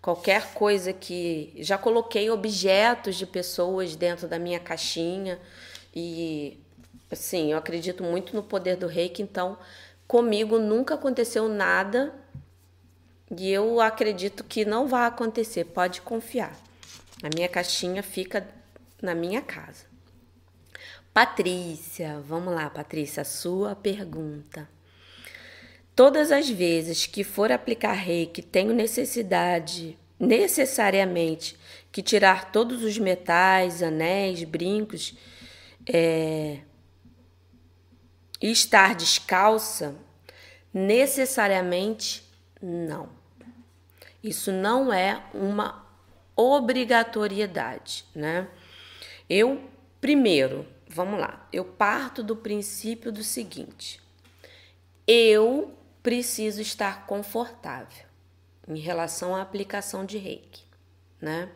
[0.01, 1.53] Qualquer coisa que.
[1.57, 5.39] Já coloquei objetos de pessoas dentro da minha caixinha
[5.95, 6.59] e,
[7.09, 9.57] assim, eu acredito muito no poder do reiki, então,
[10.07, 12.13] comigo nunca aconteceu nada
[13.29, 16.55] e eu acredito que não vai acontecer, pode confiar.
[17.23, 18.47] A minha caixinha fica
[19.01, 19.85] na minha casa.
[21.13, 24.67] Patrícia, vamos lá, Patrícia, sua pergunta.
[25.95, 31.57] Todas as vezes que for aplicar reiki, tenho necessidade, necessariamente,
[31.89, 35.17] que tirar todos os metais, anéis, brincos
[35.87, 36.59] é,
[38.41, 39.95] e estar descalça?
[40.73, 42.29] Necessariamente
[42.61, 43.14] não.
[44.25, 45.85] Isso não é uma
[46.35, 48.47] obrigatoriedade, né?
[49.29, 49.69] Eu,
[50.01, 51.47] primeiro, vamos lá.
[51.53, 54.01] Eu parto do princípio do seguinte:
[55.07, 58.07] eu preciso estar confortável
[58.67, 60.63] em relação à aplicação de reiki,
[61.21, 61.51] né?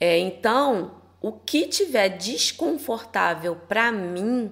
[0.00, 4.50] É, então, o que tiver desconfortável para mim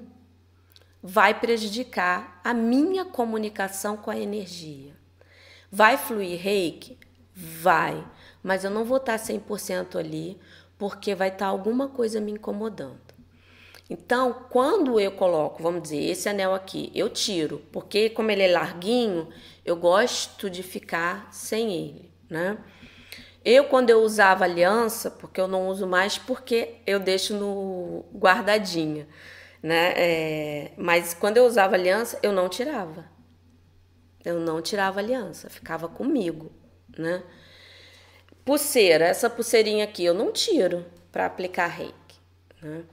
[1.03, 4.95] vai prejudicar a minha comunicação com a energia.
[5.77, 6.97] Vai fluir reiki?
[7.35, 8.07] Vai,
[8.45, 10.39] mas eu não vou estar 100% ali
[10.79, 13.01] porque vai estar alguma coisa me incomodando.
[13.91, 18.53] Então, quando eu coloco, vamos dizer, esse anel aqui, eu tiro, porque como ele é
[18.53, 19.29] larguinho,
[19.65, 22.57] eu gosto de ficar sem ele, né?
[23.45, 29.09] Eu, quando eu usava aliança, porque eu não uso mais, porque eu deixo no guardadinha,
[29.61, 29.93] né?
[29.97, 33.13] É, mas quando eu usava aliança, eu não tirava.
[34.25, 36.51] Eu não tirava aliança, ficava comigo,
[36.97, 37.23] né?
[38.45, 42.19] Pulseira, essa pulseirinha aqui eu não tiro para aplicar reiki,
[42.61, 42.85] né?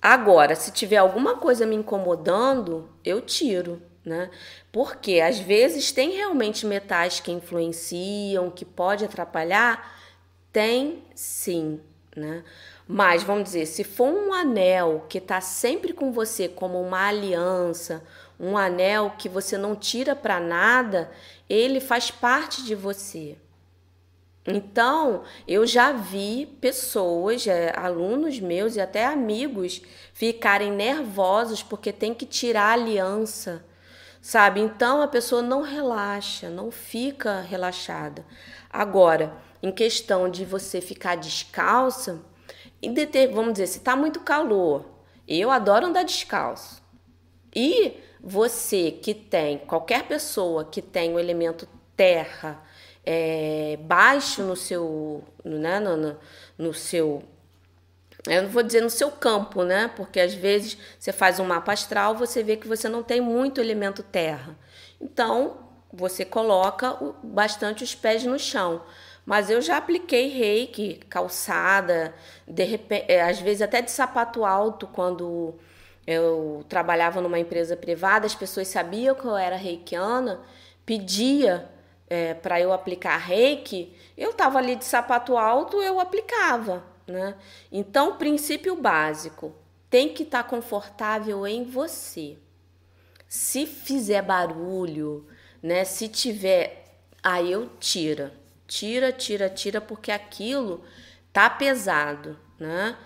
[0.00, 4.30] Agora, se tiver alguma coisa me incomodando, eu tiro, né?
[4.70, 9.98] Porque às vezes tem realmente metais que influenciam, que pode atrapalhar,
[10.52, 11.80] tem sim,
[12.14, 12.44] né?
[12.86, 18.04] Mas vamos dizer, se for um anel que está sempre com você como uma aliança,
[18.38, 21.10] um anel que você não tira para nada,
[21.48, 23.36] ele faz parte de você.
[24.46, 29.82] Então, eu já vi pessoas, é, alunos meus e até amigos,
[30.14, 33.64] ficarem nervosos porque tem que tirar a aliança.
[34.20, 34.60] sabe?
[34.60, 38.24] Então a pessoa não relaxa, não fica relaxada.
[38.70, 42.20] Agora, em questão de você ficar descalça,
[43.32, 44.84] vamos dizer, se tá muito calor,
[45.26, 46.82] eu adoro andar descalço.
[47.54, 52.60] E você que tem, qualquer pessoa que tem o elemento terra
[53.04, 56.16] é, baixo no seu, né, no, no,
[56.58, 57.22] no seu
[58.26, 59.88] eu não vou dizer no seu campo, né?
[59.94, 63.60] Porque às vezes você faz um mapa astral, você vê que você não tem muito
[63.60, 64.58] elemento terra.
[65.00, 65.58] Então,
[65.92, 68.82] você coloca bastante os pés no chão.
[69.24, 72.12] Mas eu já apliquei reiki, calçada,
[72.48, 75.54] de repente, é, às vezes até de sapato alto, quando
[76.06, 80.40] eu trabalhava numa empresa privada, as pessoas sabiam que eu era reikiana,
[80.84, 81.68] pedia
[82.08, 86.84] é, para eu aplicar reiki, eu estava ali de sapato alto, eu aplicava.
[87.06, 87.34] Né?
[87.70, 89.54] Então, princípio básico
[89.88, 92.36] tem que estar tá confortável em você.
[93.28, 95.26] Se fizer barulho,
[95.62, 95.84] né?
[95.84, 98.32] Se tiver, aí eu tira,
[98.66, 100.84] tira, tira, tira, porque aquilo
[101.32, 102.96] tá pesado, né?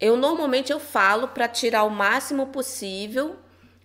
[0.00, 3.36] Eu normalmente eu falo para tirar o máximo possível,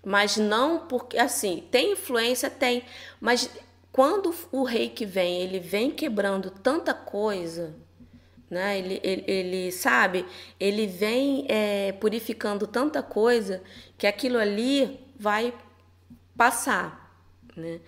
[0.06, 2.84] mas não porque assim tem influência tem,
[3.20, 3.50] mas
[3.92, 7.74] quando o rei que vem ele vem quebrando tanta coisa,
[8.54, 8.78] né?
[8.78, 10.26] Ele, ele, ele sabe,
[10.60, 13.64] ele vem é, purificando tanta coisa
[13.98, 15.54] que aquilo ali vai
[16.38, 17.18] passar,
[17.56, 17.80] né?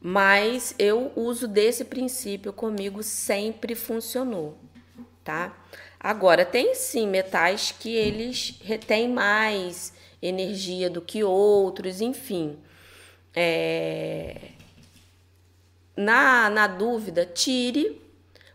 [0.00, 4.58] Mas eu uso desse princípio comigo sempre funcionou,
[5.24, 5.56] tá?
[6.00, 9.92] Agora tem sim metais que eles retêm mais
[10.22, 12.58] energia do que outros, enfim.
[13.34, 14.52] É...
[15.96, 18.08] Na, na dúvida, tire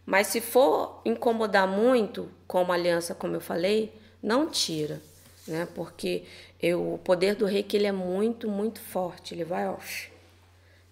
[0.06, 5.02] mas se for incomodar muito, como aliança, como eu falei, não tira,
[5.48, 5.68] né?
[5.74, 6.24] Porque
[6.62, 9.34] eu, o poder do reiki ele é muito, muito forte.
[9.34, 9.78] Ele vai ó,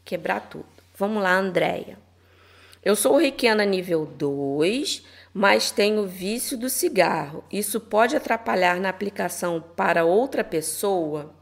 [0.06, 0.66] quebrar tudo.
[0.96, 1.98] Vamos lá, Andréia.
[2.84, 5.04] Eu sou reikiana nível 2,
[5.34, 7.44] mas tenho vício do cigarro.
[7.52, 11.34] Isso pode atrapalhar na aplicação para outra pessoa?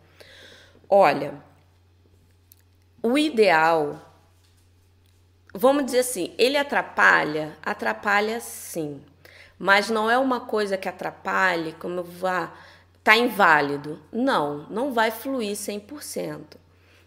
[0.87, 1.33] Olha,
[3.01, 4.09] o ideal
[5.53, 7.57] vamos dizer assim, ele atrapalha?
[7.61, 9.01] Atrapalha sim.
[9.57, 12.53] Mas não é uma coisa que atrapalhe, como vá,
[13.03, 14.01] tá inválido.
[14.11, 16.57] Não, não vai fluir 100%.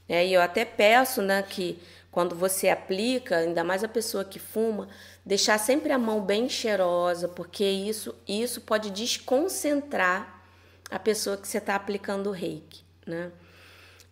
[0.09, 1.81] É, e eu até peço, né, que
[2.11, 4.89] quando você aplica, ainda mais a pessoa que fuma,
[5.25, 10.43] deixar sempre a mão bem cheirosa, porque isso, isso pode desconcentrar
[10.91, 13.31] a pessoa que você está aplicando o reiki, né?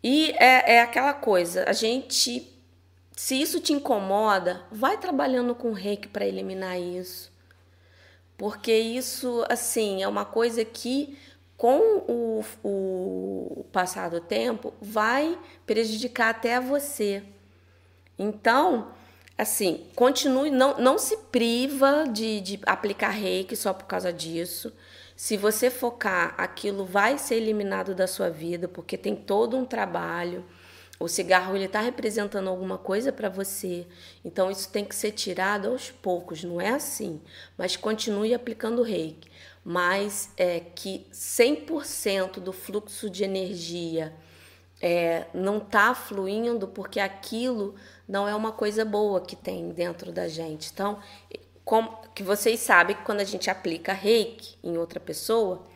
[0.03, 2.51] E é, é aquela coisa, a gente
[3.21, 7.31] se isso te incomoda, vai trabalhando com reiki para eliminar isso.
[8.35, 11.19] Porque isso, assim, é uma coisa que,
[11.55, 17.23] com o, o passar do tempo, vai prejudicar até você.
[18.19, 18.91] Então,
[19.41, 24.73] assim, continue, não, não se priva de, de aplicar reiki só por causa disso.
[25.17, 30.45] Se você focar, aquilo vai ser eliminado da sua vida, porque tem todo um trabalho.
[30.99, 33.87] O cigarro ele está representando alguma coisa para você,
[34.23, 37.21] então isso tem que ser tirado aos poucos, não é assim.
[37.57, 39.31] Mas continue aplicando reiki.
[39.65, 44.15] Mas é que 100% do fluxo de energia
[44.81, 47.75] é, não está fluindo porque aquilo
[48.09, 50.71] não é uma coisa boa que tem dentro da gente.
[50.73, 50.99] Então,
[51.65, 55.67] como que vocês sabem que quando a gente aplica reiki em outra pessoa,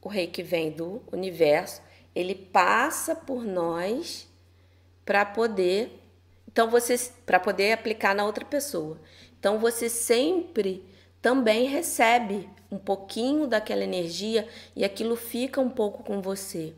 [0.00, 1.80] o reiki vem do universo,
[2.14, 4.28] ele passa por nós
[5.04, 5.98] para poder
[6.52, 9.00] então você para poder aplicar na outra pessoa.
[9.38, 10.84] Então você sempre
[11.20, 16.74] também recebe um pouquinho daquela energia e aquilo fica um pouco com você.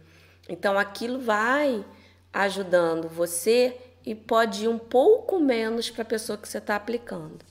[0.48, 1.84] Então aquilo vai
[2.32, 7.44] ajudando você e pode ir um pouco menos para a pessoa que você está aplicando.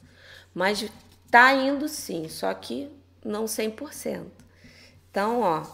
[0.53, 0.89] Mas
[1.31, 2.91] tá indo sim, só que
[3.23, 4.25] não 100%.
[5.09, 5.65] Então, ó,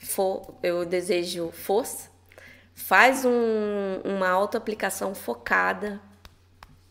[0.00, 2.16] for, eu desejo força
[2.76, 5.98] faz um, uma auto-aplicação focada,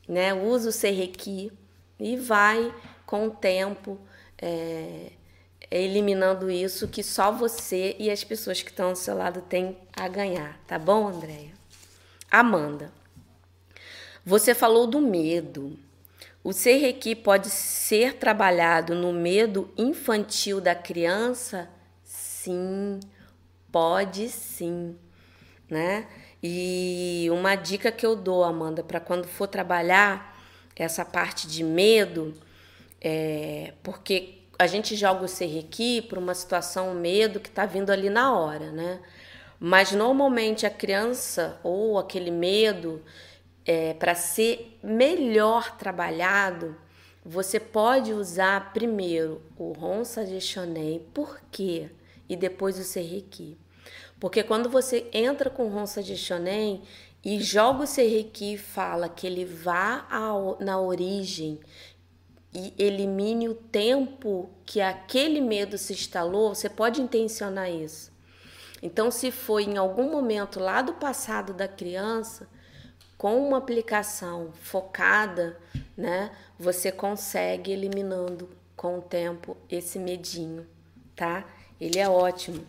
[0.07, 0.33] né?
[0.33, 1.53] usa o Serrequi
[1.99, 2.73] e vai
[3.05, 3.97] com o tempo
[4.41, 5.11] é,
[5.69, 10.07] eliminando isso que só você e as pessoas que estão ao seu lado têm a
[10.07, 11.53] ganhar, tá bom, Andréia?
[12.29, 12.91] Amanda,
[14.25, 15.77] você falou do medo.
[16.43, 21.69] O Serrequi pode ser trabalhado no medo infantil da criança?
[22.03, 22.99] Sim,
[23.71, 24.95] pode sim
[25.69, 26.07] né?
[26.41, 30.37] E uma dica que eu dou, Amanda, para quando for trabalhar
[30.75, 32.33] essa parte de medo,
[33.01, 37.89] é porque a gente joga o serrequi para uma situação, um medo que está vindo
[37.89, 38.99] ali na hora, né?
[39.59, 43.03] Mas normalmente a criança ou aquele medo,
[43.65, 46.75] é, para ser melhor trabalhado,
[47.23, 51.89] você pode usar primeiro o Ronsa de Shonen, por quê?
[52.29, 53.57] E depois o Serriki.
[54.19, 56.81] Porque quando você entra com o Ronsa de Shonen
[57.23, 61.59] e joga o Serriki e fala que ele vá ao, na origem
[62.55, 68.13] e elimine o tempo que aquele medo se instalou, você pode intencionar isso.
[68.81, 72.47] Então, se foi em algum momento lá do passado da criança,
[73.17, 75.57] com uma aplicação focada,
[75.97, 80.65] né, você consegue eliminando com o tempo esse medinho,
[81.13, 81.45] tá?
[81.79, 82.65] Ele é ótimo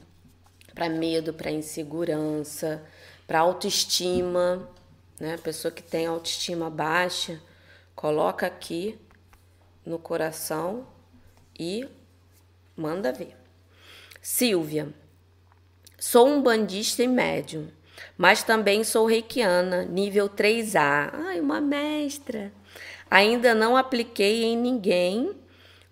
[0.75, 2.83] para medo, para insegurança,
[3.25, 4.69] para autoestima,
[5.21, 5.37] né?
[5.37, 7.41] Pessoa que tem autoestima baixa,
[7.95, 8.99] coloca aqui
[9.87, 10.87] no coração
[11.59, 11.89] e
[12.77, 13.37] manda ver.
[14.21, 14.93] Silvia,
[15.99, 17.69] sou um bandista e médium,
[18.19, 21.11] mas também sou reikiana, nível 3A.
[21.13, 22.53] Ai, uma mestra.
[23.11, 25.35] Ainda não apliquei em ninguém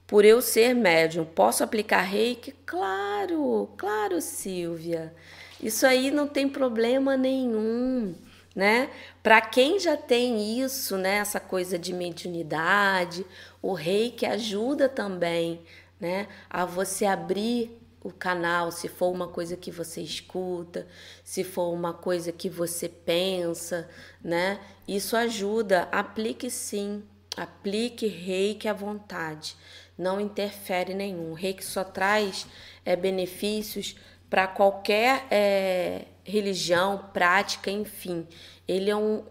[0.07, 1.25] por eu ser médium.
[1.25, 2.53] Posso aplicar reiki?
[2.67, 5.15] Claro, claro, Silvia.
[5.63, 8.15] Isso aí não tem problema nenhum,
[8.55, 8.91] né?
[9.23, 13.25] Para quem já tem isso, né, essa coisa de mediunidade,
[13.65, 15.63] o reiki ajuda também,
[15.99, 20.87] né, a você abrir o canal, se for uma coisa que você escuta,
[21.25, 23.89] se for uma coisa que você pensa,
[24.23, 24.61] né?
[24.87, 25.89] Isso ajuda.
[25.91, 27.03] Aplique sim,
[27.35, 29.57] aplique reiki à vontade.
[29.97, 31.31] Não interfere nenhum.
[31.31, 32.47] O reiki só traz
[32.85, 33.97] é, benefícios
[34.29, 38.29] para qualquer é, religião, prática, enfim.
[38.69, 39.25] Ele é um.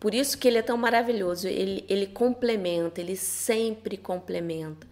[0.00, 1.46] Por isso que ele é tão maravilhoso.
[1.46, 4.86] Ele, ele complementa, ele sempre complementa.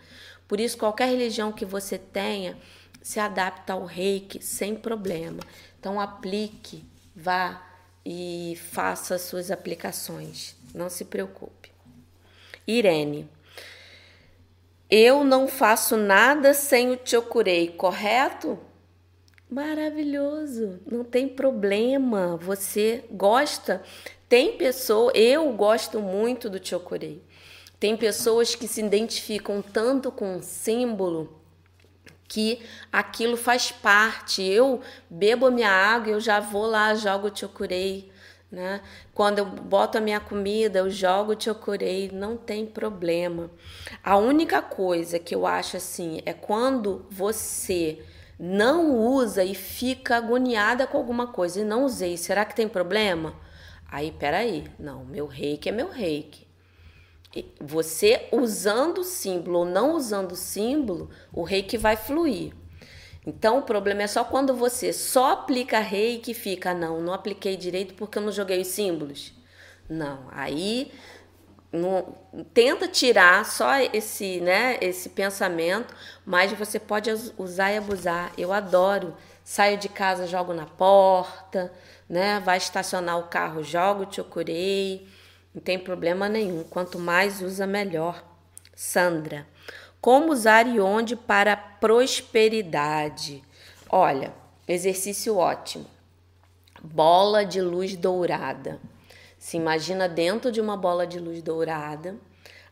[0.46, 2.56] Por isso, qualquer religião que você tenha
[3.02, 5.40] se adapta ao reiki sem problema.
[5.80, 6.84] Então aplique,
[7.16, 7.66] vá
[8.04, 10.54] e faça suas aplicações.
[10.74, 11.72] Não se preocupe.
[12.66, 13.26] Irene,
[14.90, 18.58] eu não faço nada sem o Chokurei, correto?
[19.50, 22.36] Maravilhoso, não tem problema.
[22.36, 23.82] Você gosta?
[24.28, 27.22] Tem pessoa, eu gosto muito do Chokurei.
[27.80, 31.38] Tem pessoas que se identificam tanto com um símbolo
[32.26, 32.60] que
[32.92, 34.42] aquilo faz parte.
[34.42, 38.12] Eu bebo a minha água, eu já vou lá, jogo o chokurei,
[38.50, 38.82] né?
[39.14, 43.50] Quando eu boto a minha comida, eu jogo o chokurei, não tem problema.
[44.04, 48.02] A única coisa que eu acho assim é quando você
[48.38, 53.34] não usa e fica agoniada com alguma coisa e não usei, será que tem problema?
[53.90, 56.46] Aí, peraí, não, meu reiki é meu reiki.
[57.60, 62.52] Você usando o símbolo ou não usando o símbolo, o reiki vai fluir.
[63.26, 67.56] Então o problema é só quando você só aplica reiki e fica, não, não apliquei
[67.56, 69.34] direito porque eu não joguei os símbolos.
[69.88, 70.90] Não, aí
[71.72, 72.14] não,
[72.54, 78.32] tenta tirar só esse, né, esse pensamento, mas você pode usar e abusar.
[78.38, 79.14] Eu adoro.
[79.50, 81.72] Saio de casa, jogo na porta,
[82.06, 82.38] né?
[82.40, 85.08] Vai estacionar o carro, jogo, te ocurei
[85.54, 86.62] não tem problema nenhum.
[86.62, 88.22] Quanto mais usa, melhor.
[88.74, 89.46] Sandra,
[90.00, 93.42] como usar e onde para prosperidade?
[93.90, 94.32] Olha,
[94.68, 95.86] exercício ótimo.
[96.80, 98.78] Bola de luz dourada.
[99.36, 102.14] Se imagina dentro de uma bola de luz dourada.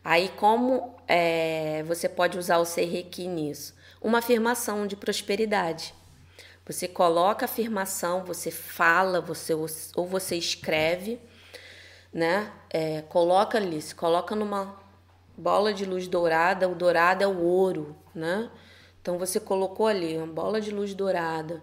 [0.04, 3.74] Aí, como é, você pode usar o Serrequi nisso?
[4.00, 5.92] Uma afirmação de prosperidade.
[6.66, 11.20] Você coloca a afirmação, você fala, você ou você escreve
[12.16, 12.50] né?
[12.70, 14.74] É, coloca ali, se coloca numa
[15.36, 18.50] bola de luz dourada, o dourado é o ouro, né?
[19.02, 21.62] Então você colocou ali uma bola de luz dourada.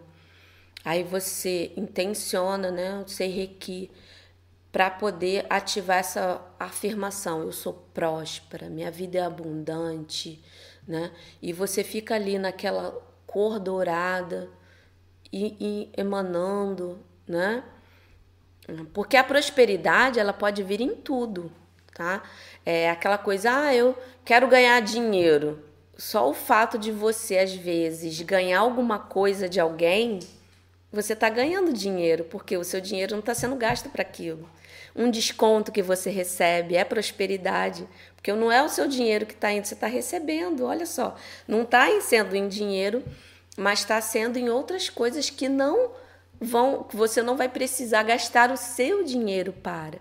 [0.86, 3.90] Aí você intenciona, né, o Seireki
[4.72, 10.44] para poder ativar essa afirmação, eu sou próspera, minha vida é abundante,
[10.88, 11.12] né?
[11.42, 12.96] E você fica ali naquela
[13.26, 14.52] cor dourada
[15.34, 17.64] e, e emanando, né?
[18.94, 21.52] Porque a prosperidade ela pode vir em tudo,
[21.94, 22.22] tá?
[22.64, 25.62] É aquela coisa, ah, eu quero ganhar dinheiro.
[25.98, 30.20] Só o fato de você às vezes ganhar alguma coisa de alguém,
[30.92, 34.48] você está ganhando dinheiro, porque o seu dinheiro não está sendo gasto para aquilo.
[34.96, 39.52] Um desconto que você recebe é prosperidade, porque não é o seu dinheiro que está
[39.52, 40.66] indo, você está recebendo.
[40.66, 41.16] Olha só,
[41.48, 43.04] não está sendo em dinheiro,
[43.58, 45.92] mas está sendo em outras coisas que não
[46.40, 50.00] vão, você não vai precisar gastar o seu dinheiro para,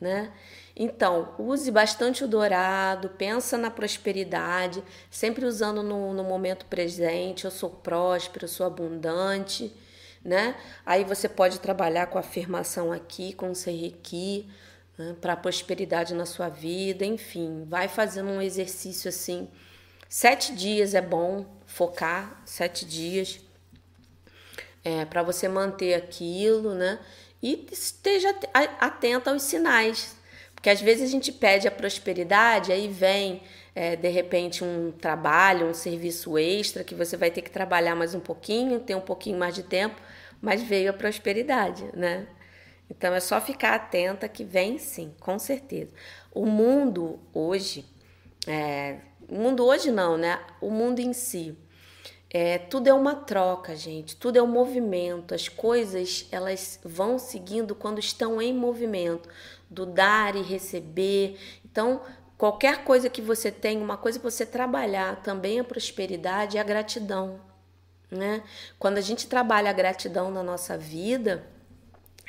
[0.00, 0.32] né?
[0.74, 7.50] Então, use bastante o dourado, pensa na prosperidade, sempre usando no, no momento presente, eu
[7.50, 9.70] sou próspero, eu sou abundante,
[10.24, 10.56] né?
[10.86, 14.48] Aí você pode trabalhar com afirmação aqui, com o Reiki,
[14.96, 15.14] né?
[15.20, 19.48] para prosperidade na sua vida, enfim, vai fazendo um exercício assim.
[20.08, 23.40] Sete dias é bom focar, sete dias,
[24.84, 26.98] é, para você manter aquilo, né?
[27.42, 28.34] E esteja
[28.78, 30.14] atenta aos sinais,
[30.54, 33.42] porque às vezes a gente pede a prosperidade, aí vem
[33.74, 38.14] é, de repente um trabalho, um serviço extra que você vai ter que trabalhar mais
[38.14, 40.00] um pouquinho, ter um pouquinho mais de tempo,
[40.40, 42.26] mas veio a prosperidade, né?
[42.90, 45.92] Então é só ficar atenta que vem sim, com certeza.
[46.34, 47.86] O mundo hoje,
[48.46, 48.98] é,
[49.28, 50.38] o mundo hoje não, né?
[50.60, 51.56] O mundo em si,
[52.32, 54.16] é, tudo é uma troca, gente.
[54.16, 55.34] Tudo é um movimento.
[55.34, 59.28] As coisas elas vão seguindo quando estão em movimento,
[59.68, 61.38] do dar e receber.
[61.64, 62.00] Então
[62.42, 66.64] Qualquer coisa que você tem, uma coisa que você trabalhar também a prosperidade e a
[66.64, 67.38] gratidão.
[68.10, 68.42] Né?
[68.80, 71.46] Quando a gente trabalha a gratidão na nossa vida,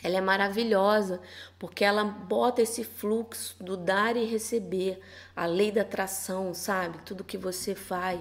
[0.04, 1.20] ela é maravilhosa,
[1.58, 5.01] porque ela bota esse fluxo do dar e receber,
[5.36, 6.99] a lei da atração, sabe?
[7.04, 8.20] Tudo que você faz,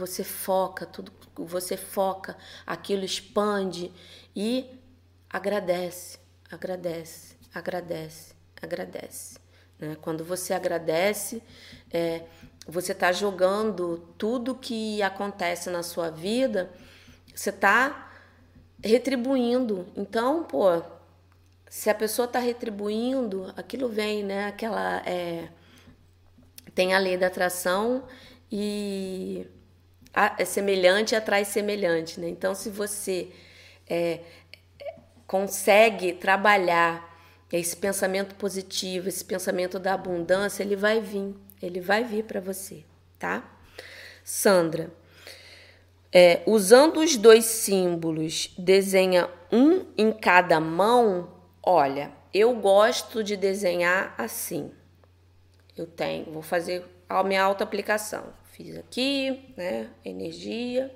[0.00, 2.36] você foca, tudo você foca,
[2.66, 3.92] aquilo expande
[4.34, 4.78] e
[5.28, 6.18] agradece,
[6.50, 9.38] agradece, agradece, agradece.
[9.78, 9.96] Né?
[10.00, 11.42] Quando você agradece,
[11.90, 12.24] é,
[12.66, 16.70] você está jogando tudo que acontece na sua vida,
[17.34, 18.10] você está
[18.82, 19.86] retribuindo.
[19.96, 20.82] Então, pô,
[21.68, 24.46] se a pessoa está retribuindo, aquilo vem, né?
[24.46, 25.48] Aquela é,
[26.74, 28.04] tem a lei da atração
[28.50, 29.46] e
[30.14, 32.28] é semelhante atrai semelhante, né?
[32.28, 33.28] Então, se você
[33.88, 34.20] é,
[35.26, 37.08] consegue trabalhar
[37.52, 42.84] esse pensamento positivo, esse pensamento da abundância, ele vai vir, ele vai vir para você,
[43.18, 43.48] tá?
[44.24, 44.90] Sandra,
[46.12, 51.32] é, usando os dois símbolos, desenha um em cada mão.
[51.62, 54.72] Olha, eu gosto de desenhar assim.
[55.76, 58.39] Eu tenho, vou fazer a minha auto-aplicação.
[58.60, 59.90] Fiz aqui, né?
[60.04, 60.94] Energia.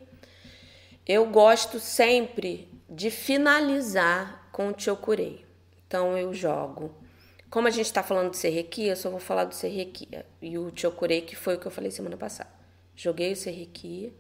[1.07, 5.47] Eu gosto sempre de finalizar com o Chokurei.
[5.87, 6.95] Então eu jogo.
[7.49, 10.07] Como a gente está falando de Serrequi, eu só vou falar do Serrequi.
[10.43, 12.51] E o Chokurei, que foi o que eu falei semana passada.
[12.95, 14.13] Joguei o Serrequi,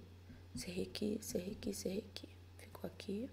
[0.54, 2.28] Serrequi, Serrequi, Serrequi.
[2.56, 3.28] Ficou aqui.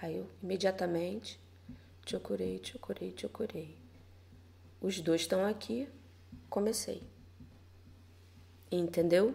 [0.00, 1.40] Aí eu imediatamente
[2.06, 3.76] Chokurei, Chokurei, Chokurei.
[4.80, 5.88] Os dois estão aqui.
[6.48, 7.15] Comecei.
[8.70, 9.34] Entendeu?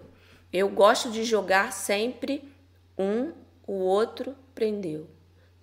[0.52, 2.52] Eu gosto de jogar sempre
[2.98, 3.32] um,
[3.66, 5.08] o outro prendeu.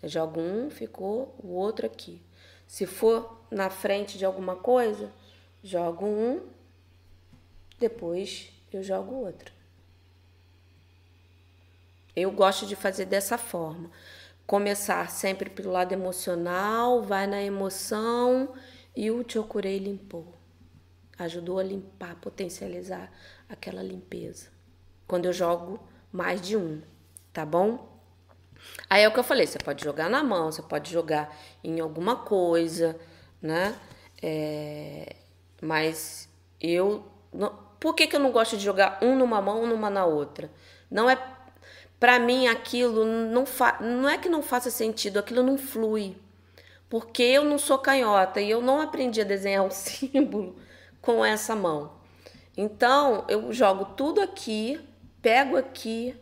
[0.03, 2.23] Eu jogo um, ficou o outro aqui.
[2.67, 5.13] Se for na frente de alguma coisa,
[5.63, 6.41] jogo um,
[7.79, 9.53] depois eu jogo outro.
[12.15, 13.91] Eu gosto de fazer dessa forma.
[14.47, 18.55] Começar sempre pelo lado emocional, vai na emoção
[18.97, 20.38] e o Chokurei limpou.
[21.19, 23.11] Ajudou a limpar, potencializar
[23.49, 24.49] aquela limpeza.
[25.07, 25.81] Quando eu jogo
[26.13, 26.81] mais de um,
[27.33, 27.99] tá bom?
[28.89, 31.81] Aí é o que eu falei, você pode jogar na mão, você pode jogar em
[31.81, 32.99] alguma coisa,
[33.41, 33.75] né?
[34.23, 35.17] É,
[35.61, 36.29] mas
[36.61, 37.05] eu.
[37.33, 40.05] Não, por que, que eu não gosto de jogar um numa mão, um numa na
[40.05, 40.51] outra?
[40.91, 41.19] Não é.
[42.01, 46.17] Para mim, aquilo não, fa, não é que não faça sentido, aquilo não flui.
[46.89, 50.57] Porque eu não sou canhota e eu não aprendi a desenhar um símbolo
[51.09, 51.93] com essa mão.
[52.55, 54.79] Então, eu jogo tudo aqui,
[55.23, 56.15] pego aqui,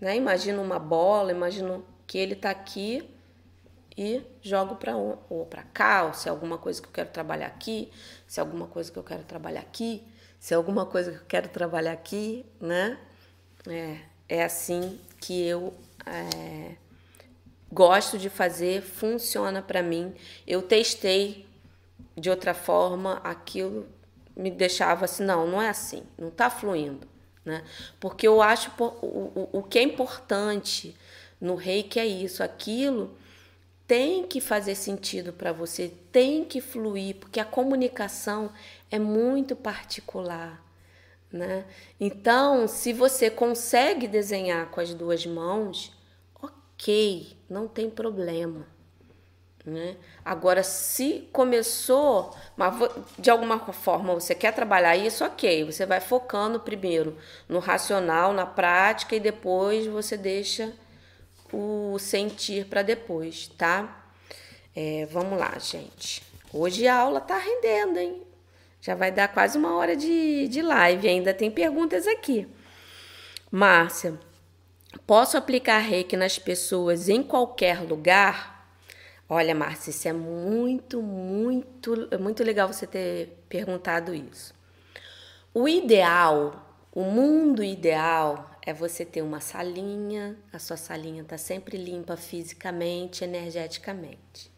[0.00, 0.16] né?
[0.16, 3.06] Imagino uma bola, imagino que ele está aqui
[3.94, 7.48] e jogo para ou para cá, ou se é alguma coisa que eu quero trabalhar
[7.48, 7.92] aqui,
[8.26, 10.02] se é alguma coisa que eu quero trabalhar aqui,
[10.40, 12.98] se é alguma coisa que eu quero trabalhar aqui, né?
[13.68, 15.74] É, é assim que eu
[16.06, 16.76] é,
[17.70, 20.14] gosto de fazer, funciona para mim.
[20.46, 21.51] Eu testei
[22.16, 23.86] de outra forma, aquilo
[24.36, 27.06] me deixava assim, não, não é assim, não está fluindo.
[27.44, 27.64] Né?
[27.98, 30.96] Porque eu acho o, o, o que é importante
[31.40, 33.16] no reiki é isso, aquilo
[33.86, 38.50] tem que fazer sentido para você, tem que fluir, porque a comunicação
[38.90, 40.64] é muito particular.
[41.30, 41.64] Né?
[41.98, 45.92] Então, se você consegue desenhar com as duas mãos,
[46.40, 48.66] ok, não tem problema.
[49.64, 49.96] Né?
[50.24, 52.74] Agora, se começou, mas
[53.16, 57.16] de alguma forma você quer trabalhar isso, ok, você vai focando primeiro
[57.48, 60.72] no racional, na prática e depois você deixa
[61.52, 64.04] o sentir para depois, tá?
[64.74, 66.22] É, vamos lá, gente.
[66.52, 68.22] Hoje a aula tá rendendo, hein?
[68.80, 72.48] Já vai dar quase uma hora de, de live, ainda tem perguntas aqui.
[73.48, 74.18] Márcia,
[75.06, 78.51] Posso aplicar reiki nas pessoas em qualquer lugar?
[79.34, 84.54] Olha, Márcia, isso é muito, muito, é muito legal você ter perguntado isso.
[85.54, 91.78] O ideal, o mundo ideal é você ter uma salinha, a sua salinha está sempre
[91.78, 94.52] limpa fisicamente, energeticamente.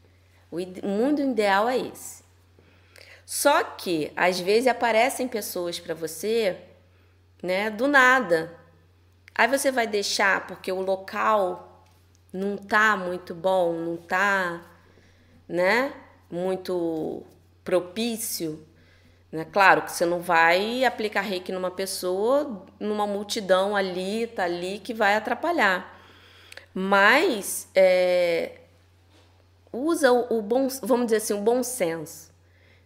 [0.51, 2.25] O mundo ideal é esse.
[3.25, 6.59] Só que às vezes aparecem pessoas para você,
[7.41, 8.53] né, do nada.
[9.37, 11.74] Aí você vai deixar porque o local
[12.35, 14.61] não tá muito bom, não tá,
[15.49, 15.93] né,
[16.29, 17.23] muito
[17.63, 18.67] propício.
[19.31, 19.45] Né?
[19.45, 24.93] Claro que você não vai aplicar reiki numa pessoa, numa multidão ali, tá ali, que
[24.93, 25.97] vai atrapalhar.
[26.75, 28.59] Mas é,
[29.73, 32.35] usa o, o bom, vamos dizer assim, o bom senso.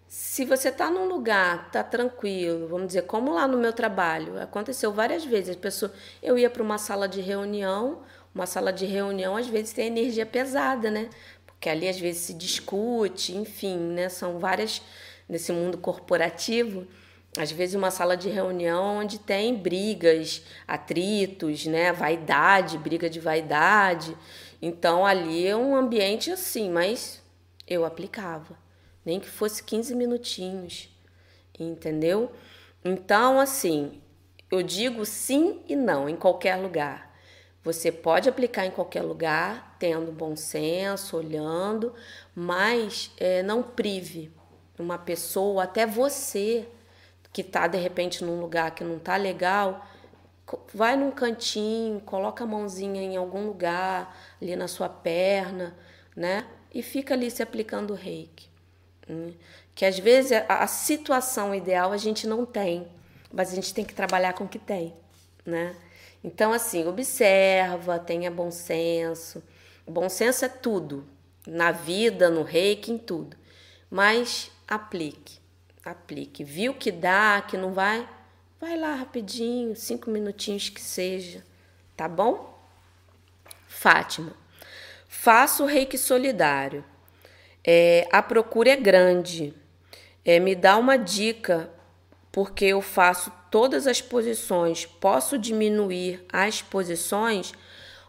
[0.06, 4.92] Se você está num lugar, está tranquilo, vamos dizer, como lá no meu trabalho, aconteceu
[4.92, 5.56] várias vezes.
[5.56, 5.92] A pessoa,
[6.22, 8.02] eu ia para uma sala de reunião,
[8.34, 11.08] uma sala de reunião às vezes tem energia pesada, né?
[11.46, 14.08] Porque ali às vezes se discute, enfim, né?
[14.08, 14.82] São várias
[15.28, 16.86] nesse mundo corporativo.
[17.36, 21.92] Às vezes uma sala de reunião onde tem brigas, atritos, né?
[21.92, 24.16] Vaidade, briga de vaidade.
[24.60, 27.22] Então ali é um ambiente assim, mas
[27.66, 28.58] eu aplicava,
[29.04, 30.88] nem que fosse 15 minutinhos,
[31.58, 32.32] entendeu?
[32.84, 34.00] Então, assim,
[34.50, 37.07] eu digo sim e não em qualquer lugar.
[37.68, 41.92] Você pode aplicar em qualquer lugar, tendo bom senso, olhando,
[42.34, 44.32] mas é, não prive
[44.78, 46.66] uma pessoa, até você
[47.30, 49.86] que está de repente num lugar que não está legal,
[50.72, 55.76] vai num cantinho, coloca a mãozinha em algum lugar, ali na sua perna,
[56.16, 56.46] né?
[56.72, 58.48] E fica ali se aplicando o reiki.
[59.06, 59.34] Né?
[59.74, 62.88] Que às vezes a, a situação ideal a gente não tem,
[63.30, 64.94] mas a gente tem que trabalhar com o que tem,
[65.44, 65.76] né?
[66.22, 69.42] Então, assim, observa, tenha bom senso.
[69.86, 71.06] Bom senso é tudo,
[71.46, 73.36] na vida, no reiki, em tudo.
[73.90, 75.38] Mas aplique,
[75.84, 76.44] aplique.
[76.44, 78.06] Viu que dá, que não vai?
[78.60, 81.44] Vai lá rapidinho, cinco minutinhos que seja,
[81.96, 82.58] tá bom?
[83.68, 84.32] Fátima,
[85.08, 86.84] faço reiki solidário.
[87.64, 89.54] É, a procura é grande.
[90.24, 91.70] É, me dá uma dica,
[92.32, 94.86] porque eu faço todas as posições.
[94.86, 97.52] Posso diminuir as posições?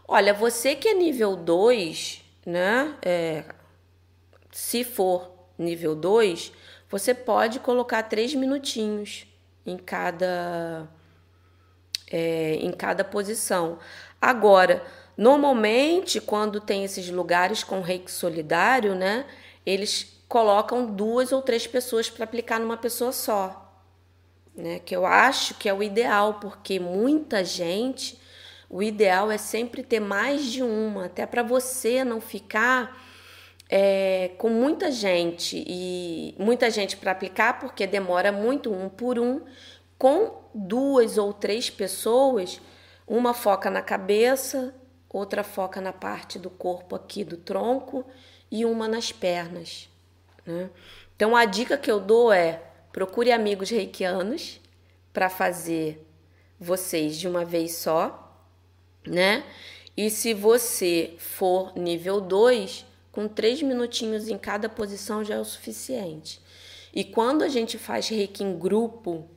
[0.06, 2.94] Olha, você que é nível 2, né?
[3.02, 3.44] É,
[4.50, 6.52] se for nível 2,
[6.88, 9.26] você pode colocar três minutinhos
[9.64, 10.88] em cada,
[12.10, 13.78] é, em cada posição.
[14.20, 14.84] Agora,
[15.16, 19.26] normalmente, quando tem esses lugares com reiki solidário, né,
[19.64, 23.69] eles colocam duas ou três pessoas para aplicar numa pessoa só.
[24.56, 28.20] Né, que eu acho que é o ideal, porque muita gente,
[28.68, 33.00] o ideal é sempre ter mais de uma, até para você não ficar
[33.70, 39.42] é, com muita gente e muita gente para aplicar, porque demora muito um por um,
[39.96, 42.60] com duas ou três pessoas,
[43.06, 44.74] uma foca na cabeça,
[45.08, 48.04] outra foca na parte do corpo aqui do tronco
[48.50, 49.88] e uma nas pernas.
[50.44, 50.68] Né?
[51.14, 52.60] Então a dica que eu dou é
[52.92, 54.60] procure amigos reikianos
[55.12, 56.06] para fazer
[56.58, 58.36] vocês de uma vez só,
[59.06, 59.44] né?
[59.96, 65.44] E se você for nível 2, com três minutinhos em cada posição já é o
[65.44, 66.40] suficiente.
[66.92, 69.28] E quando a gente faz reiki em grupo,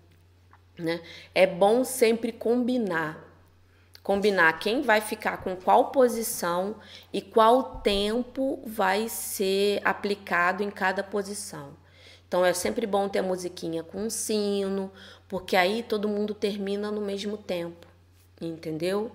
[0.77, 1.01] né,
[1.33, 3.31] é bom sempre combinar.
[4.01, 6.75] Combinar quem vai ficar com qual posição
[7.11, 11.82] e qual tempo vai ser aplicado em cada posição.
[12.33, 14.91] Então é sempre bom ter a musiquinha com um sino,
[15.29, 17.85] porque aí todo mundo termina no mesmo tempo,
[18.41, 19.11] entendeu?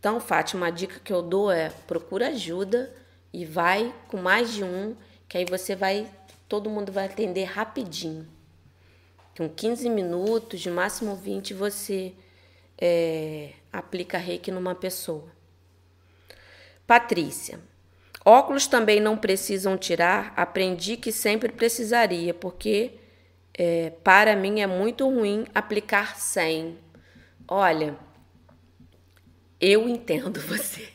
[0.00, 2.92] Então, Fátima, a dica que eu dou é procura ajuda
[3.32, 4.96] e vai com mais de um,
[5.28, 6.10] que aí você vai,
[6.48, 8.26] todo mundo vai atender rapidinho.
[9.36, 12.14] Com 15 minutos, de máximo 20, você
[12.76, 15.30] é, aplica reiki numa pessoa.
[16.84, 17.60] Patrícia.
[18.28, 20.34] Óculos também não precisam tirar.
[20.36, 22.94] Aprendi que sempre precisaria, porque
[23.56, 26.76] é, para mim é muito ruim aplicar sem.
[27.46, 27.96] Olha,
[29.60, 30.88] eu entendo você.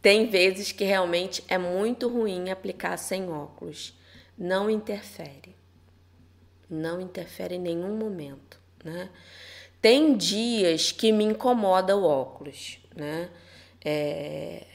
[0.00, 3.94] Tem vezes que realmente é muito ruim aplicar sem óculos.
[4.38, 5.54] Não interfere.
[6.70, 9.10] Não interfere em nenhum momento, né?
[9.80, 13.28] Tem dias que me incomoda o óculos, né?
[13.84, 14.73] É...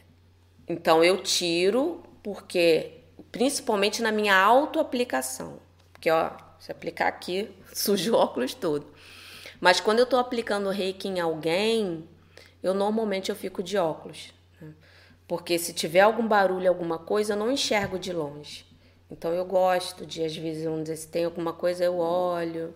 [0.70, 2.94] Então eu tiro porque
[3.32, 5.60] principalmente na minha autoaplicação,
[5.92, 8.86] porque ó, se aplicar aqui, suja o óculos todo.
[9.60, 12.08] Mas quando eu estou aplicando reiki em alguém,
[12.62, 14.32] eu normalmente eu fico de óculos.
[14.62, 14.74] Né?
[15.28, 18.66] Porque se tiver algum barulho, alguma coisa, eu não enxergo de longe.
[19.12, 22.74] Então eu gosto de, às vezes, vamos dizer, se tem alguma coisa, eu olho,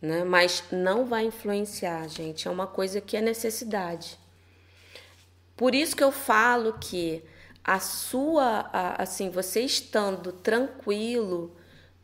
[0.00, 0.24] né?
[0.24, 2.48] Mas não vai influenciar, gente.
[2.48, 4.18] É uma coisa que é necessidade.
[5.62, 7.22] Por isso que eu falo que
[7.62, 11.54] a sua, assim, você estando tranquilo,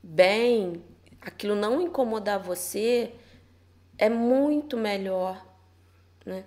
[0.01, 0.85] bem,
[1.21, 3.13] aquilo não incomodar você,
[3.99, 5.45] é muito melhor,
[6.25, 6.45] né?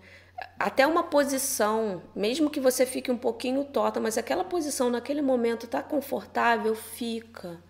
[0.57, 5.68] Até uma posição, mesmo que você fique um pouquinho torta, mas aquela posição naquele momento
[5.68, 7.62] tá confortável, fica.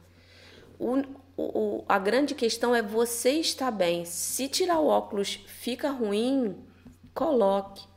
[0.78, 1.02] O,
[1.36, 4.06] o, a grande questão é você estar bem.
[4.06, 6.64] Se tirar o óculos fica ruim,
[7.16, 7.89] coloque.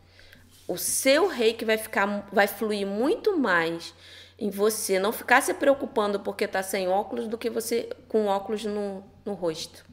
[0.66, 3.94] O seu reiki vai ficar, vai fluir muito mais
[4.38, 8.64] em você não ficar se preocupando porque tá sem óculos do que você com óculos
[8.64, 9.84] no, no rosto.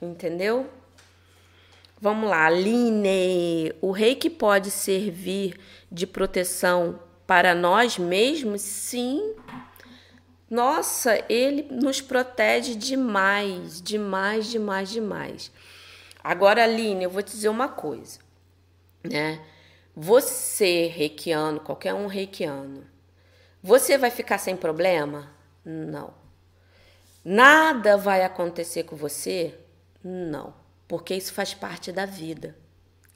[0.00, 0.68] Entendeu?
[2.00, 3.72] Vamos lá, Aline.
[3.80, 5.58] O reiki pode servir
[5.90, 8.60] de proteção para nós mesmos?
[8.60, 9.34] Sim.
[10.50, 15.52] Nossa, ele nos protege demais, demais, demais, demais.
[16.22, 18.18] Agora, Aline, eu vou te dizer uma coisa,
[19.02, 19.40] né?
[19.96, 22.84] Você, reikiano, qualquer um reikiano,
[23.62, 25.30] você vai ficar sem problema?
[25.64, 26.12] Não.
[27.24, 29.58] Nada vai acontecer com você?
[30.02, 30.52] Não,
[30.86, 32.56] porque isso faz parte da vida.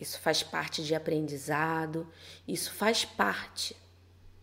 [0.00, 2.06] Isso faz parte de aprendizado,
[2.46, 3.76] isso faz parte,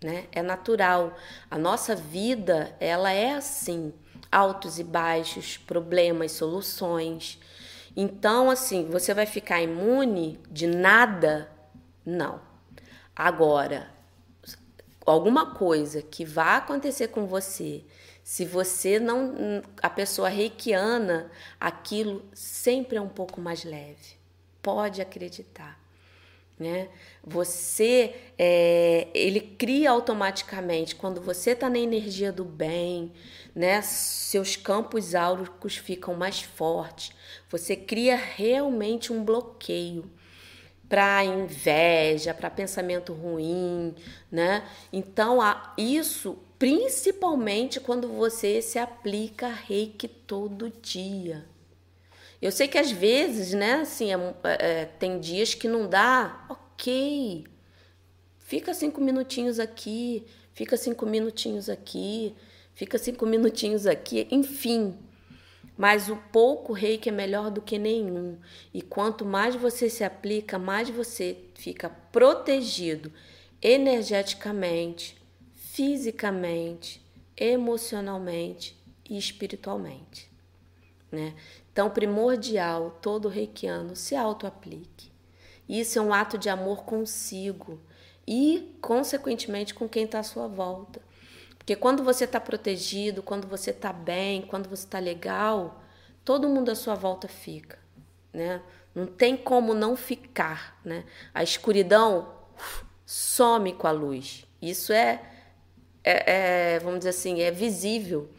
[0.04, 0.28] né?
[0.32, 1.16] É natural.
[1.50, 3.94] A nossa vida, ela é assim,
[4.30, 7.40] altos e baixos, problemas, soluções.
[7.96, 11.50] Então, assim, você vai ficar imune de nada?
[12.06, 12.40] Não.
[13.16, 13.90] Agora,
[15.06, 17.84] alguma coisa que vá acontecer com você,
[18.24, 19.62] se você não.
[19.82, 24.18] A pessoa reikiana, aquilo sempre é um pouco mais leve.
[24.62, 25.80] Pode acreditar.
[26.58, 26.88] Né?
[27.22, 33.12] Você, é, ele cria automaticamente quando você está na energia do bem,
[33.54, 33.82] né?
[33.82, 37.14] Seus campos áuricos ficam mais fortes.
[37.50, 40.10] Você cria realmente um bloqueio
[40.88, 43.96] para inveja, para pensamento ruim,
[44.32, 44.68] né?
[44.94, 45.40] Então,
[45.78, 51.46] isso principalmente quando você se aplica reiki todo dia.
[52.42, 54.18] Eu sei que às vezes, né, assim, é,
[54.60, 57.46] é, tem dias que não dá, ok.
[58.40, 62.36] Fica cinco minutinhos aqui, fica cinco minutinhos aqui,
[62.74, 64.96] fica cinco minutinhos aqui, enfim.
[65.78, 68.38] Mas o pouco reiki é melhor do que nenhum.
[68.74, 73.12] E quanto mais você se aplica, mais você fica protegido
[73.62, 75.18] energeticamente,
[75.54, 77.06] fisicamente,
[77.36, 78.78] emocionalmente
[79.10, 80.30] e espiritualmente.
[81.12, 81.34] Né?
[81.72, 85.12] Então, primordial, todo reikiano se auto-aplique.
[85.68, 87.80] Isso é um ato de amor consigo
[88.28, 91.02] e, consequentemente, com quem está à sua volta.
[91.66, 95.82] Porque quando você está protegido, quando você está bem, quando você está legal,
[96.24, 97.80] todo mundo à sua volta fica,
[98.32, 98.62] né?
[98.94, 101.04] Não tem como não ficar, né?
[101.34, 102.32] A escuridão
[103.04, 104.46] some com a luz.
[104.62, 105.20] Isso é,
[106.04, 108.30] é, é vamos dizer assim, é visível.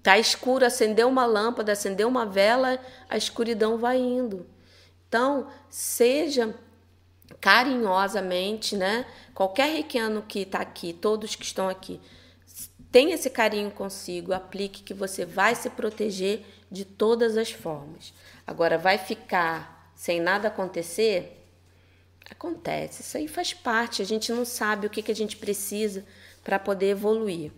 [0.00, 2.78] Tá escuro, acendeu uma lâmpada, acendeu uma vela,
[3.10, 4.46] a escuridão vai indo.
[5.08, 6.54] Então, seja
[7.40, 9.04] carinhosamente, né?
[9.34, 12.00] Qualquer reikiano que está aqui, todos que estão aqui,
[12.90, 18.14] Tenha esse carinho consigo, aplique que você vai se proteger de todas as formas.
[18.46, 21.34] Agora, vai ficar sem nada acontecer?
[22.30, 24.00] Acontece, isso aí faz parte.
[24.00, 26.04] A gente não sabe o que, que a gente precisa
[26.42, 27.52] para poder evoluir.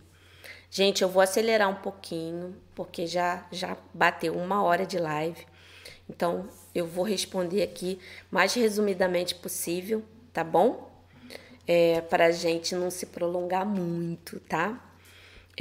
[0.70, 5.46] Gente, eu vou acelerar um pouquinho, porque já, já bateu uma hora de live.
[6.08, 8.00] Então, eu vou responder aqui
[8.30, 10.90] mais resumidamente possível, tá bom?
[11.66, 14.89] É, para a gente não se prolongar muito, tá?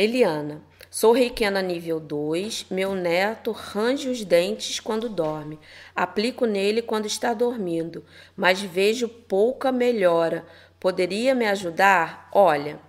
[0.01, 2.67] Eliana, sou reikiana nível 2.
[2.71, 5.59] Meu neto range os dentes quando dorme.
[5.93, 10.45] Aplico nele quando está dormindo, mas vejo pouca melhora.
[10.79, 12.29] Poderia me ajudar?
[12.31, 12.79] Olha,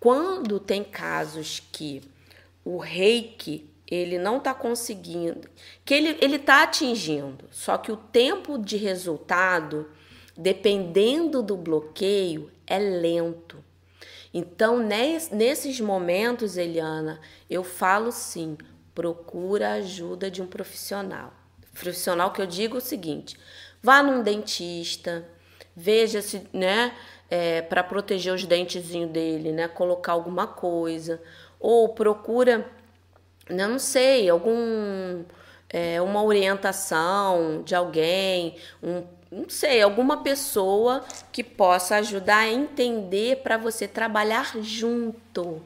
[0.00, 2.02] quando tem casos que
[2.64, 5.48] o reiki ele não está conseguindo,
[5.84, 9.88] que ele ele está atingindo, só que o tempo de resultado,
[10.36, 13.69] dependendo do bloqueio, é lento.
[14.32, 18.56] Então, nesses momentos, Eliana, eu falo sim,
[18.94, 21.32] procura a ajuda de um profissional.
[21.72, 23.36] Profissional que eu digo o seguinte:
[23.82, 25.26] vá num dentista,
[25.74, 26.94] veja se, né,
[27.28, 31.20] é, para proteger os dentezinhos dele, né, colocar alguma coisa,
[31.58, 32.70] ou procura,
[33.48, 35.24] né, não sei, algum
[35.68, 43.42] é, uma orientação de alguém, um não sei, alguma pessoa que possa ajudar a entender
[43.42, 45.62] para você trabalhar junto.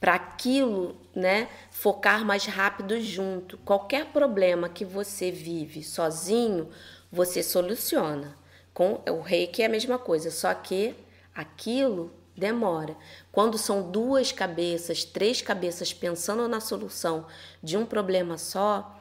[0.00, 3.58] Para aquilo, né, focar mais rápido junto.
[3.58, 6.70] Qualquer problema que você vive sozinho,
[7.12, 8.34] você soluciona.
[8.72, 10.94] Com o reiki é a mesma coisa, só que
[11.34, 12.96] aquilo demora.
[13.30, 17.26] Quando são duas cabeças, três cabeças pensando na solução
[17.62, 18.98] de um problema só,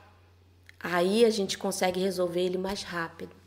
[0.78, 3.39] aí a gente consegue resolver ele mais rápido.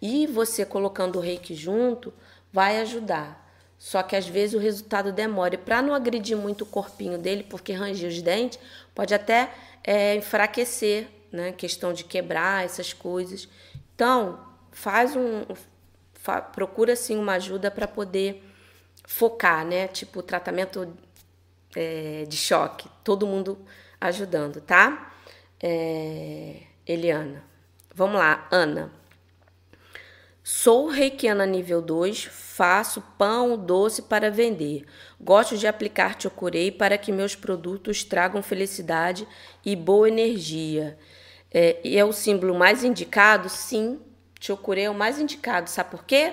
[0.00, 2.12] E você colocando o reiki junto
[2.52, 3.48] vai ajudar.
[3.78, 5.54] Só que às vezes o resultado demora.
[5.54, 8.58] E para não agredir muito o corpinho dele, porque ranger os dentes,
[8.94, 9.50] pode até
[9.82, 11.52] é, enfraquecer, né?
[11.52, 13.48] Questão de quebrar essas coisas.
[13.94, 14.38] Então,
[14.70, 15.44] faz um.
[16.12, 18.44] Fa, procura assim uma ajuda para poder
[19.06, 19.88] focar, né?
[19.88, 20.94] Tipo, tratamento
[21.74, 22.86] é, de choque.
[23.02, 23.58] Todo mundo
[23.98, 25.10] ajudando, tá?
[25.62, 27.42] É, Eliana.
[27.94, 28.99] Vamos lá, Ana.
[30.42, 34.86] Sou reikiana nível 2, faço pão doce para vender.
[35.20, 39.28] Gosto de aplicar chokurei para que meus produtos tragam felicidade
[39.62, 40.98] e boa energia.
[41.52, 43.50] É, é o símbolo mais indicado?
[43.50, 44.00] Sim,
[44.40, 45.68] chokurei é o mais indicado.
[45.68, 46.32] Sabe por quê?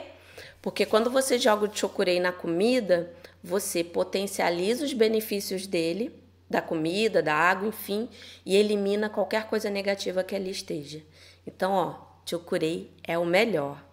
[0.61, 3.11] Porque quando você joga o chokurei na comida,
[3.43, 6.17] você potencializa os benefícios dele,
[6.49, 8.07] da comida, da água, enfim,
[8.45, 11.03] e elimina qualquer coisa negativa que ali esteja.
[11.45, 13.86] Então, ó, chokurei é o melhor.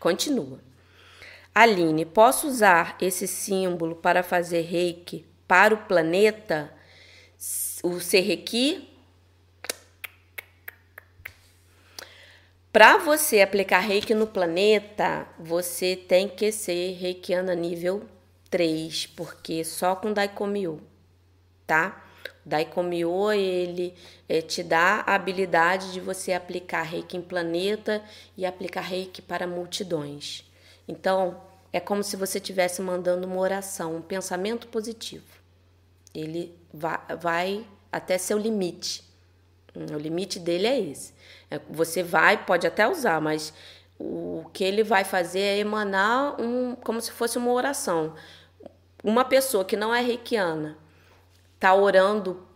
[0.00, 0.60] Continua.
[1.54, 6.72] Aline, posso usar esse símbolo para fazer reiki para o planeta?
[7.82, 8.88] O Serrequi?
[12.70, 18.06] Para você aplicar reiki no planeta, você tem que ser reikiana nível
[18.50, 20.80] 3, porque só com Daikomyo,
[21.66, 22.07] tá?
[22.48, 23.94] Daikomyo, ele
[24.28, 28.02] é, te dá a habilidade de você aplicar reiki em planeta
[28.36, 30.44] e aplicar reiki para multidões.
[30.88, 31.40] Então,
[31.72, 35.26] é como se você estivesse mandando uma oração, um pensamento positivo.
[36.14, 39.04] Ele vai, vai até seu limite.
[39.76, 41.12] Hum, o limite dele é esse.
[41.50, 43.52] É, você vai, pode até usar, mas
[43.98, 48.14] o que ele vai fazer é emanar um, como se fosse uma oração.
[49.04, 50.87] Uma pessoa que não é reikiana
[51.58, 52.46] está orando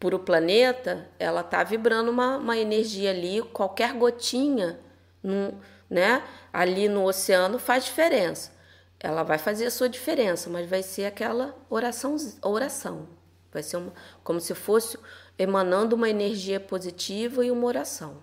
[0.00, 4.78] por o planeta, ela está vibrando uma, uma energia ali, qualquer gotinha
[5.22, 6.22] no, né,
[6.52, 8.52] ali no oceano faz diferença.
[9.00, 13.08] Ela vai fazer a sua diferença, mas vai ser aquela oração, oração.
[13.52, 13.92] Vai ser uma,
[14.24, 14.98] como se fosse
[15.38, 18.18] emanando uma energia positiva e uma oração.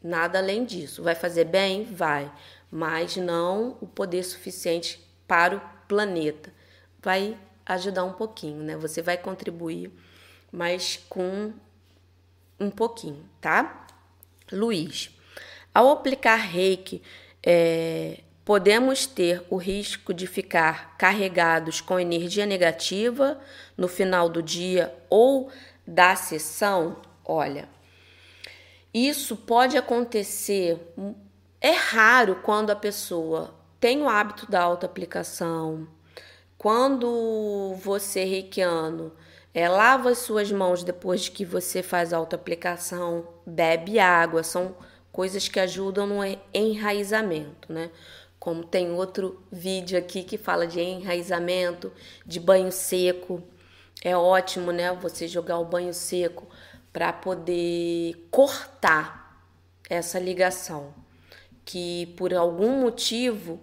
[0.00, 1.02] Nada além disso.
[1.02, 1.84] Vai fazer bem?
[1.84, 2.32] Vai,
[2.70, 6.52] mas não o poder suficiente para o planeta.
[7.02, 7.36] Vai
[7.68, 8.76] ajudar um pouquinho, né?
[8.76, 9.92] Você vai contribuir,
[10.50, 11.52] mas com
[12.58, 13.86] um pouquinho, tá?
[14.50, 15.10] Luiz,
[15.74, 17.02] ao aplicar reiki,
[17.42, 23.38] é, podemos ter o risco de ficar carregados com energia negativa
[23.76, 25.50] no final do dia ou
[25.86, 26.96] da sessão?
[27.24, 27.68] Olha,
[28.92, 30.80] isso pode acontecer,
[31.60, 35.86] é raro quando a pessoa tem o hábito da autoaplicação,
[36.58, 39.12] quando você, reikiano,
[39.54, 44.74] é, lava as suas mãos depois que você faz a autoaplicação, bebe água, são
[45.12, 46.18] coisas que ajudam no
[46.52, 47.90] enraizamento, né?
[48.40, 51.92] Como tem outro vídeo aqui que fala de enraizamento,
[52.26, 53.42] de banho seco.
[54.02, 54.92] É ótimo, né?
[54.94, 56.46] Você jogar o banho seco
[56.92, 59.44] para poder cortar
[59.88, 60.92] essa ligação
[61.64, 63.60] que por algum motivo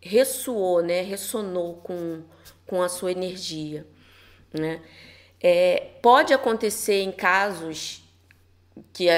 [0.00, 2.22] ressoou, né, ressonou com,
[2.66, 3.86] com a sua energia,
[4.52, 4.80] né?
[5.42, 8.02] É, pode acontecer em casos
[8.92, 9.08] que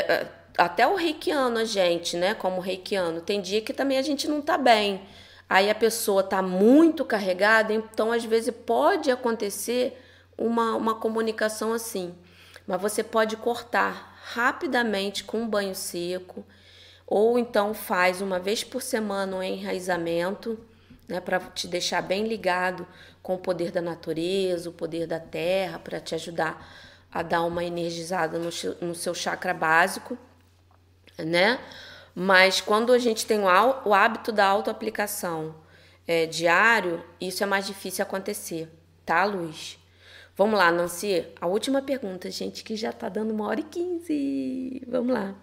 [0.57, 4.41] até o reikiano, a gente, né, como reikiano, tem dia que também a gente não
[4.41, 5.03] tá bem.
[5.49, 10.01] Aí a pessoa tá muito carregada, então às vezes pode acontecer
[10.37, 12.15] uma, uma comunicação assim.
[12.67, 16.45] Mas você pode cortar rapidamente com um banho seco,
[17.07, 20.59] ou então faz uma vez por semana um enraizamento
[21.09, 22.87] né, para te deixar bem ligado
[23.23, 26.67] com o poder da natureza, o poder da terra, para te ajudar
[27.13, 28.51] a dar uma energizada no,
[28.81, 30.17] no seu chakra básico,
[31.19, 31.59] né?
[32.15, 35.55] Mas quando a gente tem o, o hábito da autoaplicação
[36.07, 38.69] é, diário, isso é mais difícil acontecer,
[39.05, 39.79] tá, Luz?
[40.37, 41.27] Vamos lá, Nancy.
[41.41, 44.83] A última pergunta, gente, que já tá dando uma hora e quinze.
[44.89, 45.35] Vamos lá.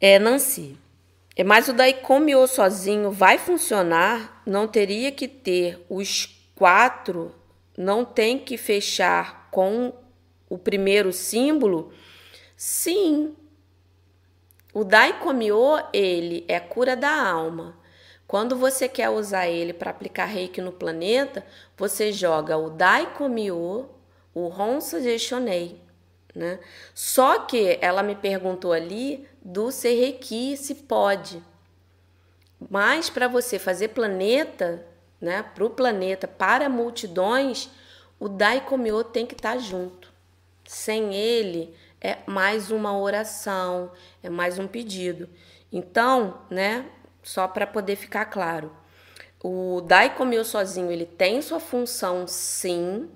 [0.00, 0.76] É, Nancy.
[1.36, 4.42] É, mas o Daikomiô sozinho vai funcionar?
[4.44, 7.34] Não teria que ter os quatro?
[7.76, 9.94] Não tem que fechar com
[10.48, 11.92] o primeiro símbolo?
[12.56, 13.34] Sim.
[14.74, 17.78] O Daikomyo, ele é cura da alma.
[18.26, 21.44] Quando você quer usar ele para aplicar reiki no planeta,
[21.76, 23.88] você joga o Daikomyo,
[24.32, 25.80] o Honsa Shonei,
[26.34, 26.60] né?
[26.94, 31.42] Só que ela me perguntou ali do ser reiki se pode.
[32.68, 34.86] Mas para você fazer planeta,
[35.20, 37.70] né, para o planeta, para multidões,
[38.18, 40.12] o Daikomyo tem que estar tá junto.
[40.66, 43.90] Sem ele, é mais uma oração,
[44.22, 45.28] é mais um pedido.
[45.72, 46.86] Então, né,
[47.22, 48.70] só para poder ficar claro,
[49.42, 53.08] o Daikomyo sozinho, ele tem sua função sim,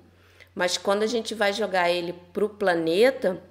[0.55, 3.43] mas quando a gente vai jogar ele para o planeta,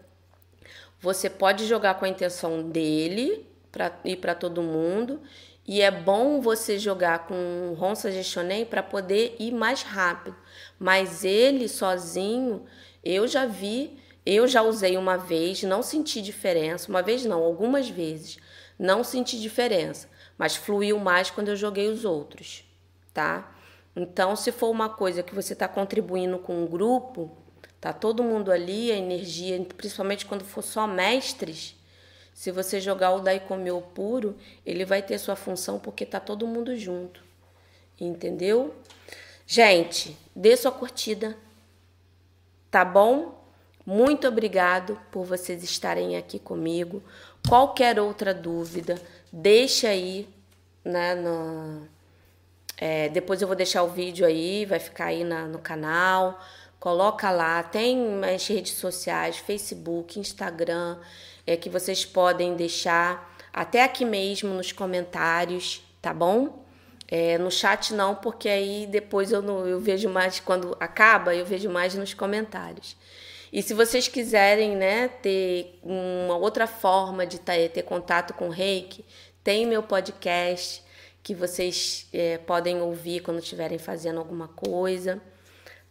[1.04, 5.22] você pode jogar com a intenção dele para ir para todo mundo.
[5.68, 10.36] E é bom você jogar com Ronsa Gestionei para poder ir mais rápido.
[10.80, 12.66] Mas ele sozinho,
[13.04, 16.90] eu já vi eu já usei uma vez, não senti diferença.
[16.90, 18.38] Uma vez não, algumas vezes.
[18.80, 22.66] Não senti diferença, mas fluiu mais quando eu joguei os outros,
[23.14, 23.56] tá?
[23.96, 27.38] Então, se for uma coisa que você está contribuindo com um grupo,
[27.84, 31.76] tá todo mundo ali, a energia, principalmente quando for só mestres,
[32.34, 36.78] se você jogar o Daikomyo puro, ele vai ter sua função porque tá todo mundo
[36.78, 37.22] junto.
[38.00, 38.74] Entendeu?
[39.46, 41.36] Gente, dê sua curtida.
[42.72, 43.44] Tá bom?
[43.86, 47.04] Muito obrigado por vocês estarem aqui comigo.
[47.50, 48.98] Qualquer outra dúvida,
[49.30, 50.30] deixa aí,
[50.86, 51.16] né?
[51.16, 51.86] No,
[52.78, 56.40] é, depois eu vou deixar o vídeo aí, vai ficar aí na, no canal.
[56.84, 60.98] Coloca lá, tem as redes sociais, Facebook, Instagram,
[61.48, 66.62] é que vocês podem deixar até aqui mesmo nos comentários, tá bom?
[67.08, 71.46] É, no chat não, porque aí depois eu, não, eu vejo mais, quando acaba, eu
[71.46, 72.98] vejo mais nos comentários.
[73.54, 78.52] E se vocês quiserem né, ter uma outra forma de ter, ter contato com o
[78.52, 79.06] reiki,
[79.42, 80.84] tem meu podcast
[81.24, 85.22] que vocês é, podem ouvir quando estiverem fazendo alguma coisa,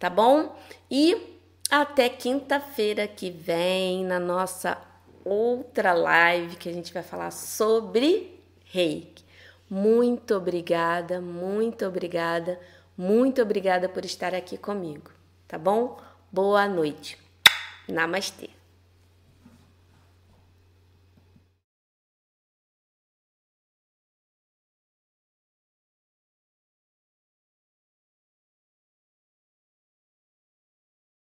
[0.03, 0.59] tá bom?
[0.91, 1.39] E
[1.71, 4.77] até quinta-feira que vem na nossa
[5.25, 9.25] outra live que a gente vai falar sobre reiki.
[9.71, 12.59] Muito obrigada, muito obrigada,
[12.99, 15.13] muito obrigada por estar aqui comigo,
[15.47, 15.97] tá bom?
[16.33, 17.17] Boa noite.
[17.89, 18.62] Namastê.